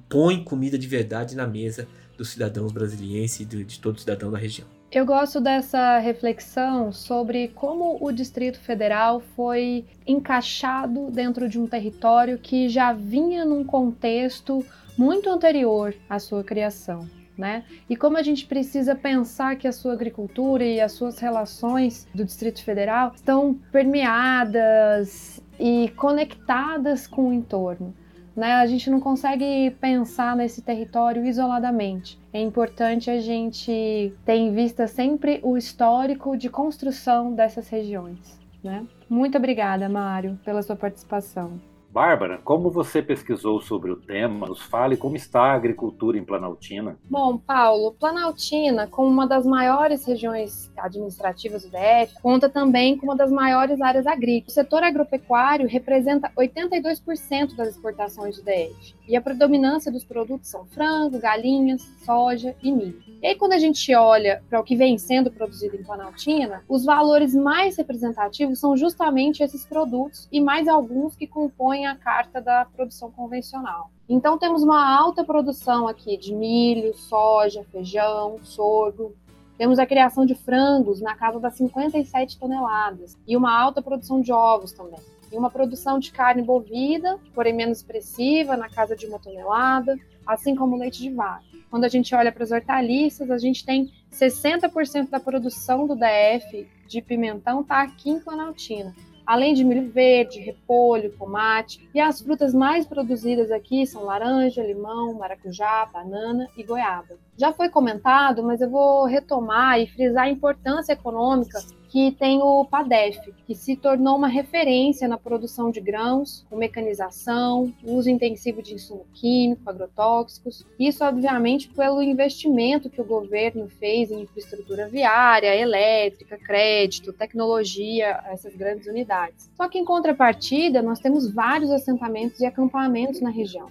põem 0.09 0.43
comida 0.43 0.79
de 0.79 0.89
verdade 0.89 1.37
na 1.37 1.47
mesa 1.47 1.87
dos 2.17 2.31
cidadãos 2.31 2.73
brasilienses 2.73 3.41
e 3.41 3.45
de, 3.45 3.65
de 3.65 3.79
todo 3.79 4.01
cidadão 4.01 4.31
da 4.31 4.39
região. 4.39 4.67
Eu 4.93 5.07
gosto 5.07 5.41
dessa 5.41 5.99
reflexão 6.01 6.93
sobre 6.93 7.49
como 7.49 7.97
o 8.01 8.11
Distrito 8.11 8.59
Federal 8.59 9.21
foi 9.37 9.85
encaixado 10.05 11.13
dentro 11.13 11.49
de 11.49 11.61
um 11.61 11.67
território 11.67 12.37
que 12.39 12.69
já 12.69 12.93
vinha 12.93 13.45
num 13.45 13.63
contexto 13.63 14.67
muito 14.99 15.31
anterior 15.31 15.95
à 16.09 16.19
sua 16.19 16.43
criação. 16.43 17.09
Né? 17.41 17.65
E 17.89 17.97
como 17.97 18.19
a 18.19 18.23
gente 18.23 18.45
precisa 18.45 18.95
pensar 18.95 19.57
que 19.57 19.67
a 19.67 19.73
sua 19.73 19.95
agricultura 19.95 20.63
e 20.63 20.79
as 20.79 20.93
suas 20.93 21.19
relações 21.19 22.07
do 22.15 22.23
Distrito 22.23 22.63
Federal 22.63 23.13
estão 23.17 23.55
permeadas 23.73 25.43
e 25.59 25.89
conectadas 25.97 27.07
com 27.07 27.31
o 27.31 27.33
entorno. 27.33 27.95
Né? 28.37 28.53
A 28.53 28.67
gente 28.67 28.91
não 28.91 29.01
consegue 29.01 29.71
pensar 29.81 30.37
nesse 30.37 30.61
território 30.61 31.25
isoladamente. 31.25 32.19
É 32.31 32.43
importante 32.43 33.11
a 33.11 33.19
gente 33.19 34.13
ter 34.23 34.35
em 34.35 34.53
vista 34.55 34.87
sempre 34.87 35.41
o 35.43 35.57
histórico 35.57 36.37
de 36.37 36.51
construção 36.51 37.33
dessas 37.33 37.71
regiões. 37.71 38.39
Né? 38.63 38.87
Muito 39.09 39.39
obrigada, 39.39 39.89
Mário, 39.89 40.39
pela 40.45 40.63
sua 40.63 40.77
participação. 40.77 41.59
Bárbara, 41.93 42.39
como 42.45 42.71
você 42.71 43.03
pesquisou 43.03 43.61
sobre 43.61 43.91
o 43.91 43.97
tema, 43.97 44.47
nos 44.47 44.63
fale 44.63 44.97
como 44.97 45.17
está 45.17 45.43
a 45.43 45.55
agricultura 45.55 46.17
em 46.17 46.25
Planaltina. 46.25 46.97
Bom, 47.11 47.37
Paulo, 47.37 47.97
Planaltina, 47.99 48.87
como 48.87 49.09
uma 49.09 49.27
das 49.27 49.45
maiores 49.45 50.07
regiões 50.07 50.71
administrativas 50.77 51.65
do 51.65 51.71
DF, 51.71 52.15
conta 52.23 52.49
também 52.49 52.97
com 52.97 53.07
uma 53.07 53.17
das 53.17 53.33
maiores 53.33 53.81
áreas 53.81 54.07
agrícolas. 54.07 54.53
O 54.53 54.55
setor 54.55 54.85
agropecuário 54.85 55.69
representa 55.69 56.31
82% 56.39 57.57
das 57.57 57.71
exportações 57.71 58.37
do 58.37 58.45
DF. 58.45 58.95
E 59.09 59.17
a 59.17 59.21
predominância 59.21 59.91
dos 59.91 60.05
produtos 60.05 60.49
são 60.49 60.65
frango, 60.67 61.19
galinhas, 61.19 61.83
soja 62.05 62.55
e 62.63 62.71
milho. 62.71 63.03
E 63.21 63.27
aí, 63.27 63.35
quando 63.35 63.53
a 63.53 63.59
gente 63.59 63.93
olha 63.95 64.43
para 64.49 64.61
o 64.61 64.65
que 64.65 64.77
vem 64.77 64.97
sendo 64.97 65.31
produzido 65.31 65.75
em 65.75 65.83
Planaltina, 65.83 66.63
os 66.69 66.85
valores 66.85 67.35
mais 67.35 67.77
representativos 67.77 68.61
são 68.61 68.77
justamente 68.77 69.43
esses 69.43 69.67
produtos 69.67 70.29
e 70.31 70.41
mais 70.41 70.69
alguns 70.69 71.17
que 71.17 71.27
compõem 71.27 71.80
a 71.87 71.95
carta 71.95 72.41
da 72.41 72.65
produção 72.65 73.11
convencional. 73.11 73.91
Então, 74.09 74.39
temos 74.39 74.63
uma 74.63 74.97
alta 74.97 75.25
produção 75.25 75.87
aqui 75.87 76.17
de 76.17 76.35
milho, 76.35 76.95
soja, 76.95 77.65
feijão, 77.71 78.39
sorgo, 78.43 79.15
temos 79.61 79.79
a 79.79 79.85
criação 79.85 80.25
de 80.25 80.35
frangos 80.35 81.03
na 81.03 81.15
casa 81.15 81.39
das 81.39 81.55
57 81.55 82.39
toneladas 82.39 83.15
e 83.29 83.37
uma 83.37 83.55
alta 83.55 83.83
produção 83.83 84.19
de 84.23 84.33
ovos 84.33 84.73
também. 84.73 84.99
E 85.31 85.37
uma 85.37 85.51
produção 85.51 85.99
de 85.99 86.11
carne 86.11 86.43
bovina, 86.43 87.19
porém 87.35 87.53
menos 87.53 87.77
expressiva, 87.77 88.57
na 88.57 88.71
casa 88.71 88.97
de 88.97 89.05
uma 89.05 89.19
tonelada, 89.19 89.99
assim 90.27 90.57
como 90.57 90.79
leite 90.79 91.03
de 91.03 91.11
vaca. 91.11 91.45
Quando 91.69 91.85
a 91.85 91.89
gente 91.89 92.15
olha 92.15 92.33
para 92.33 92.43
as 92.43 92.51
hortaliças, 92.51 93.31
a 93.31 93.37
gente 93.37 93.63
tem 93.63 93.93
60% 94.11 95.11
da 95.11 95.21
produção 95.21 95.87
do 95.87 95.95
DF 95.95 96.67
de 96.89 97.03
pimentão 97.03 97.61
está 97.61 97.83
aqui 97.83 98.09
em 98.09 98.19
Planaltina 98.19 98.95
além 99.31 99.55
de 99.55 99.63
milho 99.63 99.89
verde, 99.89 100.41
repolho, 100.41 101.17
tomate. 101.17 101.89
E 101.95 102.01
as 102.01 102.21
frutas 102.21 102.53
mais 102.53 102.85
produzidas 102.85 103.53
aqui 103.53 103.87
são 103.87 104.03
laranja, 104.03 104.61
limão, 104.61 105.15
maracujá, 105.15 105.87
banana 105.87 106.49
e 106.57 106.65
goiaba. 106.65 107.17
Já 107.41 107.55
foi 107.55 107.71
comentado, 107.71 108.43
mas 108.43 108.61
eu 108.61 108.69
vou 108.69 109.07
retomar 109.07 109.81
e 109.81 109.87
frisar 109.87 110.25
a 110.25 110.31
importância 110.31 110.93
econômica 110.93 111.59
que 111.89 112.13
tem 112.13 112.41
o 112.41 112.65
PADEF, 112.67 113.19
que 113.45 113.53
se 113.53 113.75
tornou 113.75 114.17
uma 114.17 114.29
referência 114.29 115.09
na 115.09 115.19
produção 115.19 115.73
de 115.73 115.81
grãos, 115.81 116.47
com 116.49 116.57
mecanização, 116.57 117.73
uso 117.83 118.09
intensivo 118.09 118.63
de 118.63 118.75
insumo 118.75 119.07
químico, 119.13 119.69
agrotóxicos. 119.69 120.65
Isso, 120.79 121.03
obviamente, 121.03 121.69
pelo 121.71 122.01
investimento 122.01 122.89
que 122.89 123.01
o 123.01 123.05
governo 123.05 123.69
fez 123.69 124.13
em 124.13 124.21
infraestrutura 124.21 124.87
viária, 124.87 125.57
elétrica, 125.57 126.39
crédito, 126.39 127.13
tecnologia, 127.13 128.23
essas 128.27 128.55
grandes 128.55 128.87
unidades. 128.87 129.51
Só 129.57 129.69
que, 129.69 129.79
em 129.79 129.85
contrapartida, 129.85 130.81
nós 130.83 131.01
temos 131.01 131.33
vários 131.33 131.73
assentamentos 131.73 132.39
e 132.39 132.47
acampamentos 132.47 133.21
na 133.21 133.31
região, 133.31 133.67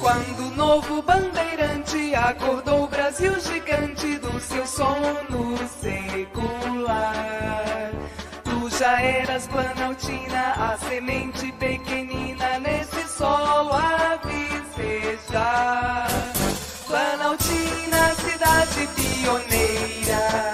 Quando 0.09 0.41
o 0.41 0.57
novo 0.57 1.03
bandeirante 1.03 2.15
acordou 2.15 2.85
o 2.85 2.87
Brasil 2.89 3.39
gigante 3.41 4.17
do 4.17 4.41
seu 4.41 4.67
sono 4.67 5.59
secular. 5.83 7.11
Tu 8.43 8.71
já 8.71 9.03
eras 9.03 9.47
planaltina, 9.49 10.55
a 10.57 10.79
semente 10.79 11.53
pequenina 11.53 12.59
nesse 12.59 13.07
solo 13.07 13.71
a 13.75 14.19
vicejar. 14.25 16.09
Planaltina, 16.87 18.15
cidade 18.15 18.89
pioneira, 18.97 20.48